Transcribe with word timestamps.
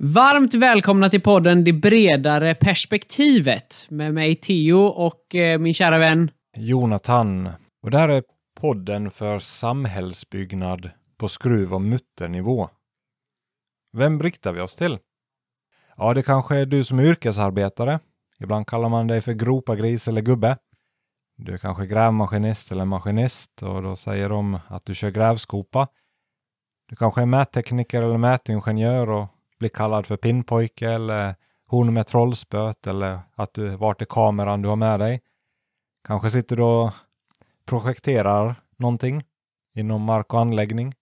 Varmt 0.00 0.54
välkomna 0.54 1.08
till 1.08 1.20
podden 1.20 1.64
Det 1.64 1.72
bredare 1.72 2.54
perspektivet 2.54 3.86
med 3.90 4.14
mig 4.14 4.34
Theo 4.34 4.78
och 4.78 5.34
eh, 5.34 5.58
min 5.58 5.74
kära 5.74 5.98
vän 5.98 6.30
Jonathan. 6.56 7.50
Och 7.82 7.90
det 7.90 7.98
här 7.98 8.08
är 8.08 8.22
podden 8.60 9.10
för 9.10 9.38
samhällsbyggnad 9.38 10.90
på 11.16 11.28
skruv 11.28 11.74
och 11.74 11.82
mutternivå. 11.82 12.68
Vem 13.92 14.22
riktar 14.22 14.52
vi 14.52 14.60
oss 14.60 14.76
till? 14.76 14.98
Ja, 15.96 16.14
det 16.14 16.22
kanske 16.22 16.56
är 16.56 16.66
du 16.66 16.84
som 16.84 16.98
är 16.98 17.02
yrkesarbetare. 17.02 18.00
Ibland 18.40 18.66
kallar 18.66 18.88
man 18.88 19.06
dig 19.06 19.20
för 19.20 19.32
gropagris 19.32 20.08
eller 20.08 20.22
gubbe. 20.22 20.56
Du 21.36 21.54
är 21.54 21.58
kanske 21.58 21.86
grävmaskinist 21.86 22.72
eller 22.72 22.84
maskinist 22.84 23.62
och 23.62 23.82
då 23.82 23.96
säger 23.96 24.28
de 24.28 24.58
att 24.68 24.84
du 24.84 24.94
kör 24.94 25.10
grävskopa. 25.10 25.88
Du 26.88 26.96
kanske 26.96 27.20
är 27.22 27.26
mättekniker 27.26 28.02
eller 28.02 28.18
mätingenjör 28.18 29.10
och 29.10 29.28
blir 29.58 29.68
kallad 29.68 30.06
för 30.06 30.16
pinnpojke 30.16 30.90
eller 30.90 31.34
hon 31.66 31.94
med 31.94 32.06
trollspöt 32.06 32.86
eller 32.86 33.20
att 33.34 33.54
du 33.54 33.76
vart 33.76 34.02
är 34.02 34.06
kameran 34.06 34.62
du 34.62 34.68
har 34.68 34.76
med 34.76 35.00
dig. 35.00 35.20
Kanske 36.08 36.30
sitter 36.30 36.56
du 36.56 36.62
och 36.62 36.92
projekterar 37.64 38.54
någonting 38.76 39.22
inom 39.74 40.02
mark 40.02 40.34
och 40.34 40.40
anläggning. 40.40 40.94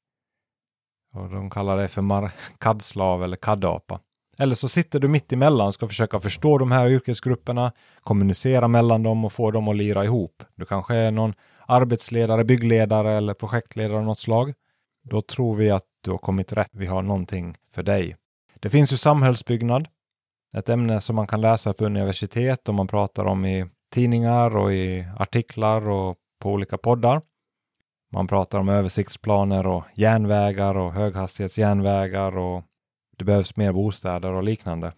Och 1.14 1.30
de 1.30 1.50
kallar 1.50 1.76
det 1.76 1.88
för 1.88 2.30
kadslav 2.58 3.24
eller 3.24 3.36
caddapa. 3.36 4.00
Eller 4.38 4.54
så 4.54 4.68
sitter 4.68 5.00
du 5.00 5.08
mitt 5.08 5.32
emellan 5.32 5.66
och 5.66 5.74
ska 5.74 5.88
försöka 5.88 6.20
förstå 6.20 6.58
de 6.58 6.72
här 6.72 6.88
yrkesgrupperna, 6.88 7.72
kommunicera 8.00 8.68
mellan 8.68 9.02
dem 9.02 9.24
och 9.24 9.32
få 9.32 9.50
dem 9.50 9.68
att 9.68 9.76
lira 9.76 10.04
ihop. 10.04 10.42
Du 10.54 10.64
kanske 10.64 10.94
är 10.94 11.10
någon 11.10 11.34
arbetsledare, 11.66 12.44
byggledare 12.44 13.12
eller 13.12 13.34
projektledare 13.34 13.98
av 13.98 14.04
något 14.04 14.18
slag. 14.18 14.54
Då 15.04 15.22
tror 15.22 15.56
vi 15.56 15.70
att 15.70 15.84
du 16.00 16.10
har 16.10 16.18
kommit 16.18 16.52
rätt. 16.52 16.70
Vi 16.72 16.86
har 16.86 17.02
någonting 17.02 17.56
för 17.72 17.82
dig. 17.82 18.16
Det 18.60 18.70
finns 18.70 18.92
ju 18.92 18.96
samhällsbyggnad, 18.96 19.88
ett 20.54 20.68
ämne 20.68 21.00
som 21.00 21.16
man 21.16 21.26
kan 21.26 21.40
läsa 21.40 21.72
på 21.72 21.84
universitet 21.84 22.68
och 22.68 22.74
man 22.74 22.86
pratar 22.86 23.24
om 23.24 23.44
i 23.44 23.66
tidningar 23.92 24.56
och 24.56 24.72
i 24.72 25.06
artiklar 25.18 25.88
och 25.88 26.16
på 26.40 26.52
olika 26.52 26.78
poddar. 26.78 27.22
Man 28.12 28.26
pratar 28.26 28.58
om 28.58 28.68
översiktsplaner 28.68 29.66
och 29.66 29.84
järnvägar 29.94 30.76
och 30.76 30.92
höghastighetsjärnvägar 30.92 32.36
och 32.36 32.64
det 33.16 33.24
behövs 33.24 33.56
mer 33.56 33.72
bostäder 33.72 34.32
och 34.32 34.42
liknande. 34.42 34.92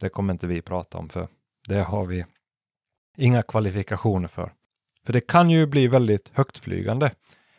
Det 0.00 0.08
kommer 0.08 0.32
inte 0.32 0.46
vi 0.46 0.62
prata 0.62 0.98
om 0.98 1.08
för 1.08 1.28
det 1.68 1.82
har 1.82 2.04
vi 2.04 2.24
inga 3.16 3.42
kvalifikationer 3.42 4.28
för. 4.28 4.52
För 5.06 5.12
det 5.12 5.20
kan 5.20 5.50
ju 5.50 5.66
bli 5.66 5.88
väldigt 5.88 6.30
högtflygande 6.34 7.10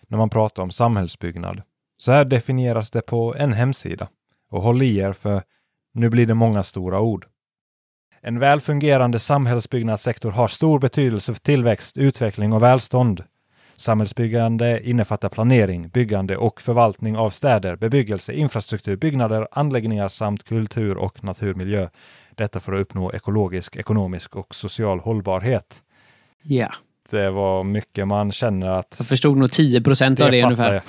när 0.01 0.17
man 0.17 0.29
pratar 0.29 0.63
om 0.63 0.71
samhällsbyggnad. 0.71 1.61
Så 1.97 2.11
här 2.11 2.25
definieras 2.25 2.91
det 2.91 3.01
på 3.01 3.35
en 3.35 3.53
hemsida. 3.53 4.09
Och 4.53 4.61
håll 4.61 4.81
i 4.81 4.97
er 4.97 5.13
för 5.13 5.43
nu 5.93 6.09
blir 6.09 6.25
det 6.25 6.33
många 6.33 6.63
stora 6.63 6.99
ord. 6.99 7.25
En 8.21 8.39
väl 8.39 8.61
fungerande 8.61 9.19
samhällsbyggnadssektor 9.19 10.31
har 10.31 10.47
stor 10.47 10.79
betydelse 10.79 11.33
för 11.33 11.41
tillväxt, 11.41 11.97
utveckling 11.97 12.53
och 12.53 12.63
välstånd. 12.63 13.23
Samhällsbyggande 13.75 14.89
innefattar 14.89 15.29
planering, 15.29 15.89
byggande 15.89 16.37
och 16.37 16.61
förvaltning 16.61 17.17
av 17.17 17.29
städer, 17.29 17.75
bebyggelse, 17.75 18.33
infrastruktur, 18.33 18.95
byggnader, 18.95 19.47
anläggningar 19.51 20.09
samt 20.09 20.43
kultur 20.43 20.97
och 20.97 21.23
naturmiljö. 21.23 21.89
Detta 22.35 22.59
för 22.59 22.73
att 22.73 22.81
uppnå 22.81 23.13
ekologisk, 23.13 23.75
ekonomisk 23.75 24.35
och 24.35 24.55
social 24.55 24.99
hållbarhet. 24.99 25.81
Ja. 26.43 26.73
Det 27.09 27.29
var 27.29 27.63
mycket 27.63 28.07
man 28.07 28.31
känner 28.31 28.69
att... 28.69 28.95
Jag 28.97 29.07
förstod 29.07 29.37
nog 29.37 29.51
10 29.51 29.81
procent 29.81 30.21
av 30.21 30.31
det 30.31 30.43
ungefär. 30.43 30.81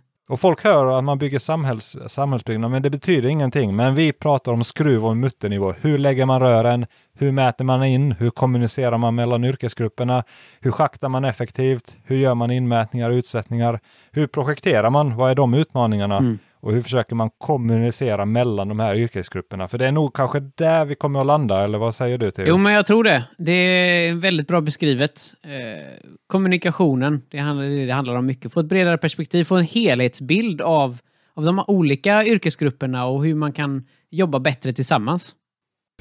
Och 0.28 0.40
folk 0.40 0.64
hör 0.64 0.98
att 0.98 1.04
man 1.04 1.18
bygger 1.18 1.38
samhälls, 1.38 1.96
samhällsbyggnad, 2.06 2.70
men 2.70 2.82
det 2.82 2.90
betyder 2.90 3.28
ingenting. 3.28 3.76
Men 3.76 3.94
vi 3.94 4.12
pratar 4.12 4.52
om 4.52 4.64
skruv 4.64 5.06
och 5.06 5.16
mutternivå. 5.16 5.72
Hur 5.72 5.98
lägger 5.98 6.26
man 6.26 6.40
rören? 6.40 6.86
Hur 7.18 7.32
mäter 7.32 7.64
man 7.64 7.84
in? 7.84 8.12
Hur 8.12 8.30
kommunicerar 8.30 8.98
man 8.98 9.14
mellan 9.14 9.44
yrkesgrupperna? 9.44 10.24
Hur 10.60 10.70
schaktar 10.70 11.08
man 11.08 11.24
effektivt? 11.24 11.96
Hur 12.04 12.16
gör 12.16 12.34
man 12.34 12.50
inmätningar 12.50 13.10
och 13.10 13.14
utsättningar? 13.14 13.80
Hur 14.12 14.26
projekterar 14.26 14.90
man? 14.90 15.16
Vad 15.16 15.30
är 15.30 15.34
de 15.34 15.54
utmaningarna? 15.54 16.16
Mm. 16.18 16.38
Och 16.60 16.72
hur 16.72 16.82
försöker 16.82 17.14
man 17.14 17.30
kommunicera 17.38 18.24
mellan 18.24 18.68
de 18.68 18.80
här 18.80 18.94
yrkesgrupperna? 18.94 19.68
För 19.68 19.78
det 19.78 19.86
är 19.86 19.92
nog 19.92 20.14
kanske 20.14 20.40
där 20.40 20.84
vi 20.84 20.94
kommer 20.94 21.20
att 21.20 21.26
landa, 21.26 21.64
eller 21.64 21.78
vad 21.78 21.94
säger 21.94 22.18
du 22.18 22.30
till? 22.30 22.44
Jo, 22.46 22.58
men 22.58 22.72
jag 22.72 22.86
tror 22.86 23.04
det. 23.04 23.24
Det 23.38 23.52
är 23.52 24.14
väldigt 24.14 24.48
bra 24.48 24.60
beskrivet. 24.60 25.34
Eh, 25.42 26.08
kommunikationen, 26.26 27.22
det 27.30 27.38
handlar, 27.38 27.86
det 27.86 27.92
handlar 27.92 28.14
om 28.14 28.26
mycket. 28.26 28.52
Få 28.52 28.60
ett 28.60 28.66
bredare 28.66 28.98
perspektiv, 28.98 29.44
få 29.44 29.56
en 29.56 29.64
helhetsbild 29.64 30.60
av, 30.60 30.98
av 31.34 31.44
de 31.44 31.64
olika 31.66 32.24
yrkesgrupperna 32.24 33.06
och 33.06 33.24
hur 33.24 33.34
man 33.34 33.52
kan 33.52 33.84
jobba 34.10 34.40
bättre 34.40 34.72
tillsammans. 34.72 35.34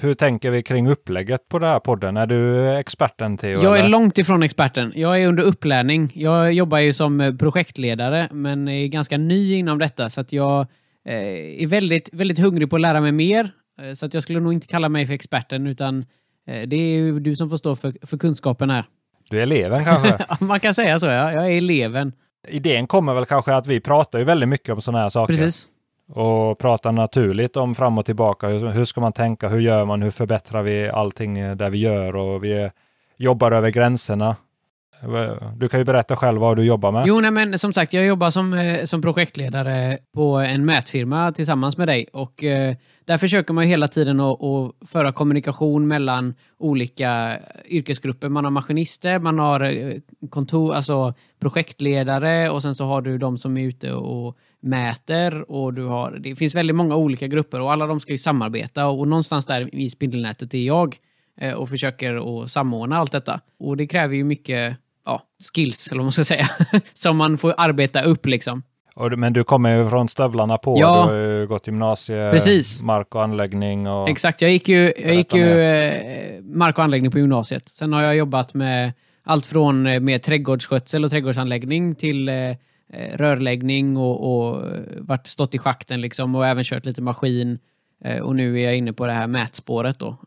Hur 0.01 0.13
tänker 0.13 0.51
vi 0.51 0.63
kring 0.63 0.87
upplägget 0.89 1.49
på 1.49 1.59
den 1.59 1.69
här 1.69 1.79
podden? 1.79 2.17
Är 2.17 2.27
du 2.27 2.69
experten 2.77 3.37
Theo? 3.37 3.63
Jag 3.63 3.79
är 3.79 3.87
långt 3.87 4.17
ifrån 4.17 4.43
experten. 4.43 4.93
Jag 4.95 5.21
är 5.21 5.27
under 5.27 5.43
upplärning. 5.43 6.11
Jag 6.15 6.53
jobbar 6.53 6.77
ju 6.77 6.93
som 6.93 7.37
projektledare, 7.39 8.29
men 8.31 8.67
är 8.67 8.87
ganska 8.87 9.17
ny 9.17 9.55
inom 9.55 9.79
detta, 9.79 10.09
så 10.09 10.21
att 10.21 10.33
jag 10.33 10.61
eh, 11.05 11.63
är 11.63 11.67
väldigt, 11.67 12.09
väldigt 12.13 12.39
hungrig 12.39 12.69
på 12.69 12.75
att 12.75 12.81
lära 12.81 13.01
mig 13.01 13.11
mer. 13.11 13.49
Eh, 13.81 13.93
så 13.93 14.05
att 14.05 14.13
jag 14.13 14.23
skulle 14.23 14.39
nog 14.39 14.53
inte 14.53 14.67
kalla 14.67 14.89
mig 14.89 15.07
för 15.07 15.13
experten, 15.13 15.67
utan 15.67 16.05
eh, 16.47 16.67
det 16.67 16.75
är 16.75 17.19
du 17.19 17.35
som 17.35 17.49
får 17.49 17.57
stå 17.57 17.75
för, 17.75 17.93
för 18.05 18.17
kunskapen 18.17 18.69
här. 18.69 18.85
Du 19.29 19.37
är 19.37 19.43
eleven 19.43 19.85
kanske? 19.85 20.25
Man 20.39 20.59
kan 20.59 20.73
säga 20.73 20.99
så, 20.99 21.05
ja. 21.05 21.31
Jag 21.33 21.51
är 21.51 21.57
eleven. 21.57 22.13
Idén 22.47 22.87
kommer 22.87 23.13
väl 23.13 23.25
kanske 23.25 23.53
att 23.53 23.67
vi 23.67 23.79
pratar 23.79 24.19
ju 24.19 24.25
väldigt 24.25 24.49
mycket 24.49 24.69
om 24.69 24.81
sådana 24.81 25.03
här 25.03 25.09
saker. 25.09 25.33
Precis 25.33 25.67
och 26.09 26.57
prata 26.57 26.91
naturligt 26.91 27.57
om 27.57 27.75
fram 27.75 27.97
och 27.97 28.05
tillbaka. 28.05 28.47
Hur, 28.47 28.85
ska 28.85 29.01
man 29.01 29.13
tänka? 29.13 29.49
Hur 29.49 29.59
gör 29.59 29.85
man? 29.85 30.01
Hur 30.01 30.11
förbättrar 30.11 30.61
vi 30.63 30.89
allting 30.89 31.33
där 31.57 31.69
vi 31.69 31.77
gör? 31.77 32.15
Och 32.15 32.43
vi 32.43 32.69
jobbar 33.17 33.51
över 33.51 33.69
gränserna. 33.69 34.35
Du 35.55 35.69
kan 35.69 35.79
ju 35.79 35.83
berätta 35.83 36.15
själv 36.15 36.41
vad 36.41 36.57
du 36.57 36.63
jobbar 36.63 36.91
med. 36.91 37.03
Jo, 37.07 37.19
nej, 37.19 37.31
men 37.31 37.59
som 37.59 37.73
sagt, 37.73 37.93
jag 37.93 38.05
jobbar 38.05 38.29
som, 38.29 38.53
eh, 38.53 38.83
som 38.83 39.01
projektledare 39.01 39.97
på 40.13 40.35
en 40.35 40.65
mätfirma 40.65 41.31
tillsammans 41.31 41.77
med 41.77 41.87
dig. 41.87 42.07
Och 42.13 42.43
eh, 42.43 42.75
Där 43.05 43.17
försöker 43.17 43.53
man 43.53 43.63
hela 43.63 43.87
tiden 43.87 44.19
att, 44.19 44.43
att 44.43 44.89
föra 44.89 45.11
kommunikation 45.11 45.87
mellan 45.87 46.33
olika 46.59 47.33
eh, 47.33 47.39
yrkesgrupper. 47.65 48.29
Man 48.29 48.43
har 48.43 48.51
maskinister, 48.51 49.19
man 49.19 49.39
har 49.39 49.61
eh, 49.61 49.93
kontor, 50.29 50.73
alltså 50.73 51.13
projektledare 51.39 52.49
och 52.49 52.61
sen 52.61 52.75
så 52.75 52.85
har 52.85 53.01
du 53.01 53.17
de 53.17 53.37
som 53.37 53.57
är 53.57 53.67
ute 53.67 53.93
och 53.93 54.37
mäter 54.65 55.51
och 55.51 55.73
du 55.73 55.85
har, 55.85 56.11
det 56.11 56.35
finns 56.35 56.55
väldigt 56.55 56.75
många 56.75 56.95
olika 56.95 57.27
grupper 57.27 57.61
och 57.61 57.71
alla 57.71 57.87
de 57.87 57.99
ska 57.99 58.11
ju 58.11 58.17
samarbeta 58.17 58.87
och 58.87 59.07
någonstans 59.07 59.45
där 59.45 59.75
i 59.75 59.89
spindelnätet 59.89 60.53
är 60.53 60.63
jag 60.63 60.95
eh, 61.41 61.53
och 61.53 61.69
försöker 61.69 62.43
att 62.43 62.51
samordna 62.51 62.97
allt 62.97 63.11
detta. 63.11 63.39
Och 63.59 63.77
det 63.77 63.87
kräver 63.87 64.15
ju 64.15 64.23
mycket 64.23 64.77
ja, 65.05 65.21
skills, 65.53 65.91
eller 65.91 65.99
vad 65.99 66.05
man 66.05 66.11
ska 66.11 66.23
säga, 66.23 66.47
som 66.93 67.17
man 67.17 67.37
får 67.37 67.53
arbeta 67.57 68.03
upp 68.03 68.25
liksom. 68.25 68.63
men 69.17 69.33
du 69.33 69.43
kommer 69.43 69.77
ju 69.77 69.89
från 69.89 70.07
stövlarna 70.07 70.57
på, 70.57 70.75
ja, 70.79 71.07
du 71.09 71.13
har 71.13 71.21
ju 71.21 71.47
gått 71.47 71.67
gymnasie, 71.67 72.31
precis. 72.31 72.81
mark 72.81 73.15
och 73.15 73.23
anläggning. 73.23 73.87
Och 73.87 74.09
Exakt, 74.09 74.41
jag 74.41 74.51
gick 74.51 74.67
ju, 74.67 74.93
jag 74.97 75.15
gick 75.15 75.33
ju 75.33 75.61
eh, 75.61 76.41
mark 76.41 76.77
och 76.77 76.83
anläggning 76.83 77.11
på 77.11 77.19
gymnasiet. 77.19 77.69
Sen 77.69 77.93
har 77.93 78.01
jag 78.01 78.15
jobbat 78.15 78.53
med 78.53 78.93
allt 79.23 79.45
från 79.45 79.87
eh, 79.87 79.99
med 79.99 80.23
trädgårdsskötsel 80.23 81.03
och 81.03 81.11
trädgårdsanläggning 81.11 81.95
till 81.95 82.29
Eh, 82.89 83.17
rörläggning 83.17 83.97
och, 83.97 84.37
och 84.37 84.65
eh, 84.65 84.81
varit 84.99 85.27
stått 85.27 85.55
i 85.55 85.57
schakten 85.57 86.01
liksom 86.01 86.35
och 86.35 86.45
även 86.45 86.63
kört 86.63 86.85
lite 86.85 87.01
maskin. 87.01 87.59
Eh, 88.03 88.21
och 88.21 88.35
nu 88.35 88.59
är 88.59 88.65
jag 88.65 88.77
inne 88.77 88.93
på 88.93 89.05
det 89.05 89.11
här 89.11 89.27
mätspåret 89.27 89.99
då. 89.99 90.17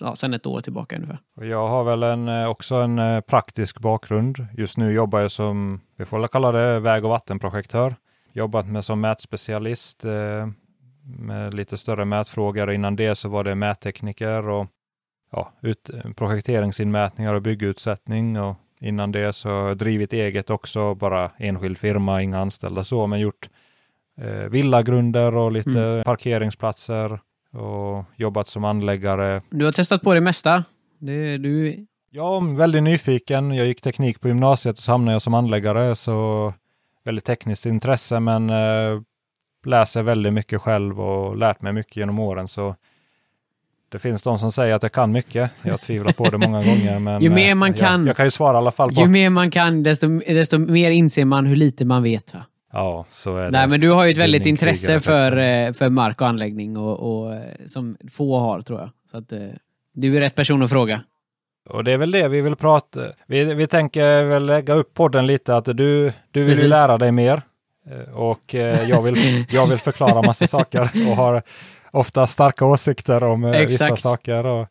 Ja, 0.00 0.16
sen 0.16 0.34
ett 0.34 0.46
år 0.46 0.60
tillbaka 0.60 0.96
ungefär. 0.96 1.18
Jag 1.40 1.68
har 1.68 1.84
väl 1.84 2.02
en, 2.02 2.46
också 2.46 2.74
en 2.74 3.22
praktisk 3.22 3.78
bakgrund. 3.78 4.46
Just 4.56 4.76
nu 4.76 4.92
jobbar 4.92 5.20
jag 5.20 5.30
som, 5.30 5.80
vi 5.96 6.04
får 6.04 6.18
väl 6.18 6.28
kalla 6.28 6.52
det 6.52 6.80
väg 6.80 7.04
och 7.04 7.10
vattenprojektör. 7.10 7.96
Jobbat 8.32 8.66
med 8.66 8.84
som 8.84 9.00
mätspecialist 9.00 10.04
med 11.18 11.54
lite 11.54 11.76
större 11.76 12.04
mätfrågor. 12.04 12.70
Innan 12.70 12.96
det 12.96 13.14
så 13.14 13.28
var 13.28 13.44
det 13.44 13.54
mättekniker 13.54 14.48
och 14.48 14.66
ja, 15.32 15.52
ut, 15.60 15.90
projekteringsinmätningar 16.16 17.34
och 17.34 17.42
byggutsättning 17.42 18.40
och 18.40 18.56
Innan 18.80 19.12
det 19.12 19.32
så 19.32 19.74
drivit 19.74 20.12
eget 20.12 20.50
också, 20.50 20.94
bara 20.94 21.30
enskild 21.38 21.78
firma, 21.78 22.22
inga 22.22 22.38
anställda 22.38 22.84
så, 22.84 23.06
men 23.06 23.20
gjort 23.20 23.48
eh, 24.20 24.50
villagrunder 24.50 25.34
och 25.34 25.52
lite 25.52 25.82
mm. 25.82 26.04
parkeringsplatser 26.04 27.20
och 27.52 28.04
jobbat 28.16 28.48
som 28.48 28.64
anläggare. 28.64 29.42
Du 29.50 29.64
har 29.64 29.72
testat 29.72 30.02
på 30.02 30.14
det 30.14 30.20
mesta. 30.20 30.64
Det, 30.98 31.38
du... 31.38 31.86
Ja, 32.10 32.40
väldigt 32.40 32.82
nyfiken. 32.82 33.54
Jag 33.54 33.66
gick 33.66 33.80
teknik 33.80 34.20
på 34.20 34.28
gymnasiet 34.28 34.76
och 34.76 34.82
så 34.82 34.92
hamnade 34.92 35.14
jag 35.14 35.22
som 35.22 35.34
anläggare, 35.34 35.96
så 35.96 36.52
väldigt 37.04 37.24
tekniskt 37.24 37.66
intresse, 37.66 38.20
men 38.20 38.50
eh, 38.50 39.00
läser 39.64 40.02
väldigt 40.02 40.32
mycket 40.32 40.60
själv 40.60 41.00
och 41.00 41.36
lärt 41.36 41.62
mig 41.62 41.72
mycket 41.72 41.96
genom 41.96 42.18
åren. 42.18 42.48
Så 42.48 42.74
det 43.88 43.98
finns 43.98 44.22
de 44.22 44.38
som 44.38 44.52
säger 44.52 44.74
att 44.74 44.82
jag 44.82 44.92
kan 44.92 45.12
mycket. 45.12 45.50
Jag 45.62 45.80
tvivlar 45.80 46.12
på 46.12 46.30
det 46.30 46.38
många 46.38 46.64
gånger. 46.64 46.98
Men 46.98 47.22
ju 47.22 47.30
mer 47.30 47.54
man 47.54 47.68
jag, 47.68 47.78
kan, 47.78 48.06
jag 48.06 48.16
kan 48.16 48.24
ju 48.24 48.30
svara 48.30 48.56
i 48.56 48.58
alla 48.58 48.72
fall. 48.72 48.94
På. 48.94 49.00
Ju 49.00 49.08
mer 49.08 49.30
man 49.30 49.50
kan, 49.50 49.82
desto, 49.82 50.18
desto 50.18 50.58
mer 50.58 50.90
inser 50.90 51.24
man 51.24 51.46
hur 51.46 51.56
lite 51.56 51.84
man 51.84 52.02
vet. 52.02 52.34
Va? 52.34 52.44
Ja, 52.72 53.06
så 53.08 53.36
är 53.36 53.44
det. 53.44 53.50
Nej, 53.50 53.66
men 53.66 53.80
du 53.80 53.90
har 53.90 54.04
ju 54.04 54.10
ett 54.12 54.18
väldigt 54.18 54.46
intresse 54.46 55.00
för, 55.00 55.36
eh, 55.36 55.72
för 55.72 55.88
mark 55.88 56.20
och 56.20 56.28
anläggning 56.28 56.76
och, 56.76 56.98
och, 57.24 57.34
eh, 57.34 57.40
som 57.66 57.96
få 58.10 58.38
har, 58.38 58.62
tror 58.62 58.80
jag. 58.80 58.90
Så 59.10 59.18
att, 59.18 59.32
eh, 59.32 59.38
du 59.94 60.16
är 60.16 60.20
rätt 60.20 60.34
person 60.34 60.62
att 60.62 60.70
fråga. 60.70 61.00
Och 61.68 61.84
det 61.84 61.92
är 61.92 61.98
väl 61.98 62.10
det 62.10 62.28
vi 62.28 62.40
vill 62.40 62.56
prata. 62.56 63.00
Vi, 63.26 63.54
vi 63.54 63.66
tänker 63.66 64.24
väl 64.24 64.46
lägga 64.46 64.74
upp 64.74 64.94
podden 64.94 65.26
lite 65.26 65.56
att 65.56 65.64
du, 65.64 66.12
du 66.30 66.44
vill 66.44 66.58
ju 66.58 66.68
lära 66.68 66.98
dig 66.98 67.12
mer. 67.12 67.42
Eh, 67.90 68.14
Och 68.14 68.54
eh, 68.54 68.88
jag 68.90 69.02
vill, 69.02 69.44
jag 69.50 69.66
vill 69.66 69.78
förklara 69.78 70.22
massa 70.22 70.46
saker 70.46 70.80
och 71.10 71.16
har 71.16 71.42
ofta 71.96 72.26
starka 72.26 72.64
åsikter 72.66 73.24
om 73.24 73.44
eh, 73.44 73.50
vissa 73.50 73.84
Exakt. 73.84 74.02
saker. 74.02 74.46
Och, 74.46 74.66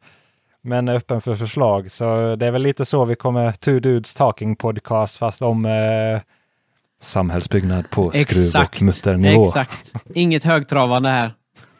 men 0.61 0.87
är 0.87 0.95
öppen 0.95 1.21
för 1.21 1.35
förslag. 1.35 1.91
Så 1.91 2.35
det 2.35 2.45
är 2.47 2.51
väl 2.51 2.61
lite 2.63 2.85
så 2.85 3.05
vi 3.05 3.15
kommer, 3.15 3.51
Two 3.51 3.79
Dudes 3.79 4.13
Talking 4.13 4.55
Podcast, 4.55 5.17
fast 5.17 5.41
om 5.41 5.65
eh, 5.65 6.21
samhällsbyggnad 7.01 7.89
på 7.89 8.11
skruv 8.11 8.63
och 8.63 8.81
mutternivå. 8.81 9.45
Exakt. 9.45 9.93
Inget 10.13 10.43
högtravande 10.43 11.09
här. 11.09 11.33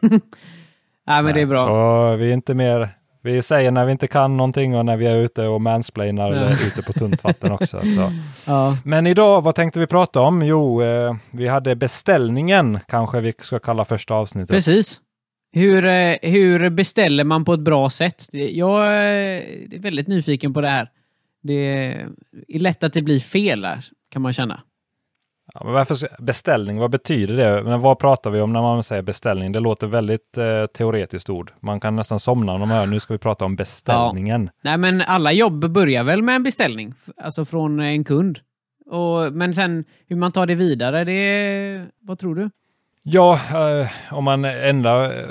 Nej, 1.06 1.22
men 1.22 1.34
det 1.34 1.40
är 1.40 1.46
bra. 1.46 1.64
Och 2.10 2.20
vi 2.20 2.28
är 2.28 2.32
inte 2.34 2.54
mer, 2.54 2.88
vi 3.22 3.42
säger 3.42 3.70
när 3.70 3.84
vi 3.84 3.92
inte 3.92 4.06
kan 4.06 4.36
någonting 4.36 4.76
och 4.76 4.84
när 4.84 4.96
vi 4.96 5.06
är 5.06 5.16
ute 5.16 5.46
och 5.46 5.60
mansplainar 5.60 6.32
Ja. 6.32 6.36
eller 6.36 6.52
ute 6.66 6.82
på 6.82 6.92
tunt 6.92 7.24
vatten 7.24 7.52
också. 7.52 7.80
Så. 7.80 8.12
Ja. 8.44 8.76
Men 8.84 9.06
idag, 9.06 9.42
vad 9.42 9.54
tänkte 9.54 9.80
vi 9.80 9.86
prata 9.86 10.20
om? 10.20 10.42
Jo, 10.42 10.82
eh, 10.82 11.16
vi 11.30 11.48
hade 11.48 11.76
beställningen, 11.76 12.78
kanske 12.88 13.20
vi 13.20 13.32
ska 13.38 13.58
kalla 13.58 13.84
första 13.84 14.14
avsnittet. 14.14 14.50
Precis. 14.50 15.00
Hur, 15.52 15.84
eh, 15.84 16.16
hur 16.22 16.70
beställer 16.70 17.24
man 17.24 17.44
på 17.44 17.54
ett 17.54 17.60
bra 17.60 17.90
sätt? 17.90 18.24
Jag 18.32 18.86
eh, 18.86 19.74
är 19.74 19.78
väldigt 19.78 20.08
nyfiken 20.08 20.54
på 20.54 20.60
det 20.60 20.68
här. 20.68 20.90
Det 21.42 21.86
är 22.48 22.58
lätt 22.58 22.84
att 22.84 22.92
det 22.92 23.02
blir 23.02 23.20
fel 23.20 23.60
där, 23.60 23.84
kan 24.10 24.22
man 24.22 24.32
känna. 24.32 24.60
Ja, 25.54 25.60
men 25.64 25.72
varför, 25.72 26.22
beställning, 26.22 26.78
vad 26.78 26.90
betyder 26.90 27.36
det? 27.36 27.62
Men 27.62 27.80
vad 27.80 27.98
pratar 27.98 28.30
vi 28.30 28.40
om 28.40 28.52
när 28.52 28.62
man 28.62 28.82
säger 28.82 29.02
beställning? 29.02 29.52
Det 29.52 29.60
låter 29.60 29.86
väldigt 29.86 30.38
eh, 30.38 30.66
teoretiskt 30.66 31.30
ord. 31.30 31.52
Man 31.60 31.80
kan 31.80 31.96
nästan 31.96 32.20
somna 32.20 32.52
om 32.52 32.60
man 32.60 32.68
hör, 32.68 32.86
nu 32.86 33.00
ska 33.00 33.14
vi 33.14 33.18
prata 33.18 33.44
om 33.44 33.56
beställningen. 33.56 34.50
Nej, 34.62 34.78
men 34.78 35.00
alla 35.00 35.32
jobb 35.32 35.70
börjar 35.70 36.04
väl 36.04 36.22
med 36.22 36.36
en 36.36 36.42
beställning, 36.42 36.94
alltså 37.16 37.44
från 37.44 37.80
en 37.80 38.04
kund. 38.04 38.38
Och, 38.86 39.32
men 39.32 39.54
sen 39.54 39.84
hur 40.08 40.16
man 40.16 40.32
tar 40.32 40.46
det 40.46 40.54
vidare, 40.54 41.04
det... 41.04 41.86
Vad 42.00 42.18
tror 42.18 42.34
du? 42.34 42.50
Ja, 43.08 43.34
eh, 43.34 43.88
om 44.10 44.24
man 44.24 44.44
ändå 44.44 45.02
eh, 45.02 45.28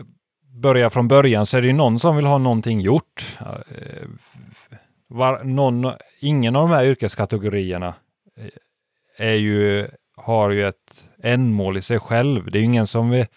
börjar 0.62 0.90
från 0.90 1.08
början 1.08 1.46
så 1.46 1.58
är 1.58 1.62
det 1.62 1.68
ju 1.68 1.74
någon 1.74 2.00
som 2.00 2.16
vill 2.16 2.26
ha 2.26 2.38
någonting 2.38 2.82
gjort. 2.82 3.38
Eh, 3.40 4.08
var, 5.08 5.44
någon, 5.44 5.94
ingen 6.20 6.56
av 6.56 6.70
de 6.70 6.76
här 6.76 6.86
yrkeskategorierna 6.86 7.94
eh, 8.38 9.28
är 9.28 9.34
ju, 9.34 9.88
har 10.18 10.50
ju 10.50 10.68
ett 10.68 11.10
ändmål 11.24 11.78
i 11.78 11.82
sig 11.82 12.00
själv. 12.00 12.52
Det 12.52 12.58
är 12.58 12.60
ju 12.60 12.66
ingen 12.66 12.88
som 12.88 13.10
vi 13.10 13.28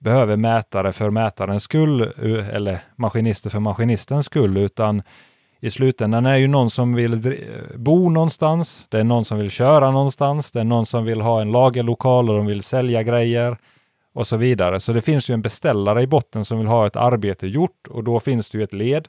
behöver 0.00 0.36
mätare 0.36 0.92
för 0.92 1.10
mätarens 1.10 1.62
skull 1.62 2.00
eh, 2.00 2.48
eller 2.48 2.78
maskinister 2.96 3.50
för 3.50 3.60
maskinistens 3.60 4.26
skull, 4.26 4.56
utan 4.56 5.02
i 5.60 5.70
slutändan 5.70 6.26
är 6.26 6.32
det 6.32 6.38
ju 6.38 6.48
någon 6.48 6.70
som 6.70 6.94
vill 6.94 7.36
bo 7.74 8.10
någonstans, 8.10 8.86
det 8.88 8.98
är 8.98 9.04
någon 9.04 9.24
som 9.24 9.38
vill 9.38 9.50
köra 9.50 9.90
någonstans, 9.90 10.52
det 10.52 10.60
är 10.60 10.64
någon 10.64 10.86
som 10.86 11.04
vill 11.04 11.20
ha 11.20 11.40
en 11.40 11.52
lagerlokal 11.52 12.30
och 12.30 12.36
de 12.36 12.46
vill 12.46 12.62
sälja 12.62 13.02
grejer 13.02 13.58
och 14.12 14.26
så 14.26 14.36
vidare. 14.36 14.80
Så 14.80 14.92
det 14.92 15.00
finns 15.00 15.30
ju 15.30 15.34
en 15.34 15.42
beställare 15.42 16.02
i 16.02 16.06
botten 16.06 16.44
som 16.44 16.58
vill 16.58 16.66
ha 16.66 16.86
ett 16.86 16.96
arbete 16.96 17.46
gjort 17.46 17.86
och 17.88 18.04
då 18.04 18.20
finns 18.20 18.50
det 18.50 18.58
ju 18.58 18.64
ett 18.64 18.72
led, 18.72 19.08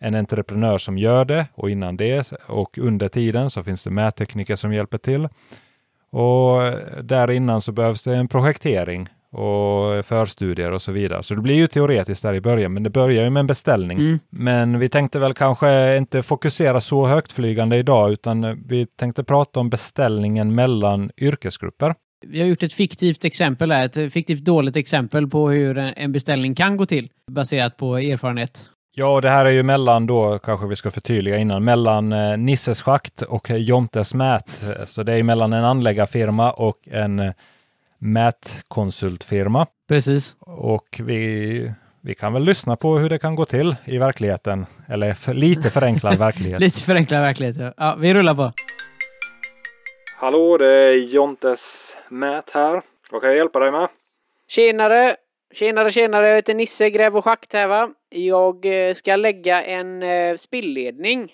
en 0.00 0.14
entreprenör 0.14 0.78
som 0.78 0.98
gör 0.98 1.24
det 1.24 1.46
och 1.54 1.70
innan 1.70 1.96
det 1.96 2.32
och 2.46 2.78
under 2.78 3.08
tiden 3.08 3.50
så 3.50 3.64
finns 3.64 3.82
det 3.82 3.90
mättekniker 3.90 4.56
som 4.56 4.72
hjälper 4.72 4.98
till. 4.98 5.28
Och 6.10 6.60
där 7.02 7.30
innan 7.30 7.60
så 7.60 7.72
behövs 7.72 8.02
det 8.02 8.16
en 8.16 8.28
projektering 8.28 9.08
och 9.32 10.06
förstudier 10.06 10.72
och 10.72 10.82
så 10.82 10.92
vidare. 10.92 11.22
Så 11.22 11.34
det 11.34 11.40
blir 11.40 11.54
ju 11.54 11.66
teoretiskt 11.66 12.22
där 12.22 12.34
i 12.34 12.40
början, 12.40 12.72
men 12.72 12.82
det 12.82 12.90
börjar 12.90 13.24
ju 13.24 13.30
med 13.30 13.40
en 13.40 13.46
beställning. 13.46 13.98
Mm. 13.98 14.18
Men 14.30 14.78
vi 14.78 14.88
tänkte 14.88 15.18
väl 15.18 15.34
kanske 15.34 15.96
inte 15.96 16.22
fokusera 16.22 16.80
så 16.80 17.06
högtflygande 17.06 17.76
idag, 17.76 18.12
utan 18.12 18.64
vi 18.68 18.86
tänkte 18.86 19.24
prata 19.24 19.60
om 19.60 19.70
beställningen 19.70 20.54
mellan 20.54 21.10
yrkesgrupper. 21.20 21.94
Vi 22.26 22.40
har 22.40 22.46
gjort 22.46 22.62
ett 22.62 22.72
fiktivt 22.72 23.24
exempel 23.24 23.72
här, 23.72 23.84
ett 23.84 24.12
fiktivt 24.12 24.44
dåligt 24.44 24.76
exempel 24.76 25.28
på 25.28 25.50
hur 25.50 25.78
en 25.78 26.12
beställning 26.12 26.54
kan 26.54 26.76
gå 26.76 26.86
till, 26.86 27.08
baserat 27.30 27.76
på 27.76 27.96
erfarenhet. 27.96 28.70
Ja, 28.98 29.14
och 29.14 29.22
det 29.22 29.30
här 29.30 29.46
är 29.46 29.50
ju 29.50 29.62
mellan 29.62 30.06
då, 30.06 30.38
kanske 30.38 30.66
vi 30.66 30.76
ska 30.76 30.90
förtydliga 30.90 31.38
innan, 31.38 31.64
mellan 31.64 32.12
eh, 32.12 32.36
Nisses 32.36 32.82
schakt 32.82 33.22
och 33.22 33.50
Jontes 33.50 34.14
mät. 34.14 34.64
Så 34.86 35.02
det 35.02 35.14
är 35.14 35.22
mellan 35.22 35.52
en 35.52 35.64
anläggarfirma 35.64 36.50
och 36.52 36.88
en 36.90 37.18
eh, 37.18 37.32
mätkonsultfirma. 38.06 39.66
Precis. 39.88 40.36
Och 40.40 41.00
vi, 41.02 41.72
vi 42.00 42.14
kan 42.14 42.32
väl 42.32 42.42
lyssna 42.42 42.76
på 42.76 42.98
hur 42.98 43.08
det 43.08 43.18
kan 43.18 43.34
gå 43.34 43.44
till 43.44 43.76
i 43.84 43.98
verkligheten. 43.98 44.66
Eller 44.88 45.14
för, 45.14 45.34
lite 45.34 45.70
förenklad 45.70 46.18
verklighet. 46.18 46.60
Lite 46.66 46.80
förenklad 46.80 47.22
verklighet. 47.22 47.56
ja. 47.58 47.72
Ja, 47.76 47.96
vi 48.00 48.14
rullar 48.14 48.34
på. 48.34 48.52
Hallå, 50.16 50.58
det 50.58 50.72
är 50.72 50.92
Jontes 50.92 51.60
mät 52.08 52.50
här. 52.50 52.82
Vad 53.10 53.20
kan 53.20 53.30
jag 53.30 53.36
hjälpa 53.36 53.58
dig 53.58 53.70
med? 53.70 53.88
Tjenare! 54.48 55.16
Tjenare, 55.54 55.90
tjenare! 55.90 56.28
Jag 56.28 56.36
heter 56.36 56.54
Nisse 56.54 56.90
Gräv 56.90 57.16
och 57.16 57.24
Schakt 57.24 57.52
här 57.52 57.66
va. 57.66 57.90
Jag 58.08 58.88
eh, 58.88 58.94
ska 58.94 59.16
lägga 59.16 59.62
en 59.62 60.02
eh, 60.02 60.36
spillledning 60.36 61.32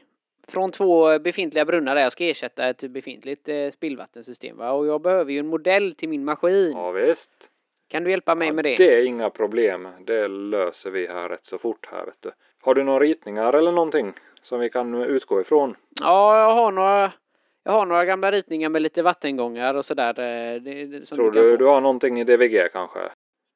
från 0.53 0.71
två 0.73 1.19
befintliga 1.19 1.65
brunnar 1.65 1.95
där 1.95 2.03
jag 2.03 2.13
ska 2.13 2.25
ersätta 2.25 2.69
ett 2.69 2.91
befintligt 2.91 3.49
eh, 3.49 3.71
spillvattensystem 3.71 4.57
va. 4.57 4.71
Och 4.73 4.87
jag 4.87 5.01
behöver 5.01 5.33
ju 5.33 5.39
en 5.39 5.47
modell 5.47 5.95
till 5.95 6.09
min 6.09 6.25
maskin. 6.25 6.73
Ja, 6.73 6.91
visst. 6.91 7.31
Kan 7.89 8.05
du 8.05 8.11
hjälpa 8.11 8.35
mig 8.35 8.53
med 8.53 8.65
det? 8.65 8.77
Det 8.77 8.95
är 8.99 9.05
inga 9.05 9.31
problem. 9.31 9.89
Det 10.07 10.29
löser 10.29 10.91
vi 10.91 11.07
här 11.07 11.29
rätt 11.29 11.45
så 11.47 11.59
fort 11.59 11.89
här, 11.93 12.05
vet 12.07 12.17
du. 12.23 12.31
Har 12.63 12.75
du 12.75 12.83
några 12.85 12.99
ritningar 12.99 13.53
eller 13.53 13.73
någonting 13.73 14.13
som 14.43 14.61
vi 14.61 14.71
kan 14.71 14.95
utgå 14.95 15.41
ifrån? 15.41 15.77
Ja, 16.01 16.39
jag 16.41 16.55
har 16.55 16.73
några 16.73 17.13
jag 17.65 17.73
har 17.73 17.87
några 17.87 18.05
gamla 18.05 18.31
ritningar 18.33 18.69
med 18.69 18.83
lite 18.83 19.03
vattengångar 19.03 19.75
och 19.75 19.85
sådär. 19.85 20.09
eh, 20.09 21.03
Tror 21.03 21.31
du 21.31 21.51
få. 21.51 21.57
du 21.57 21.65
har 21.65 21.81
någonting 21.81 22.21
i 22.21 22.25
DVG 22.25 22.69
kanske? 22.73 22.99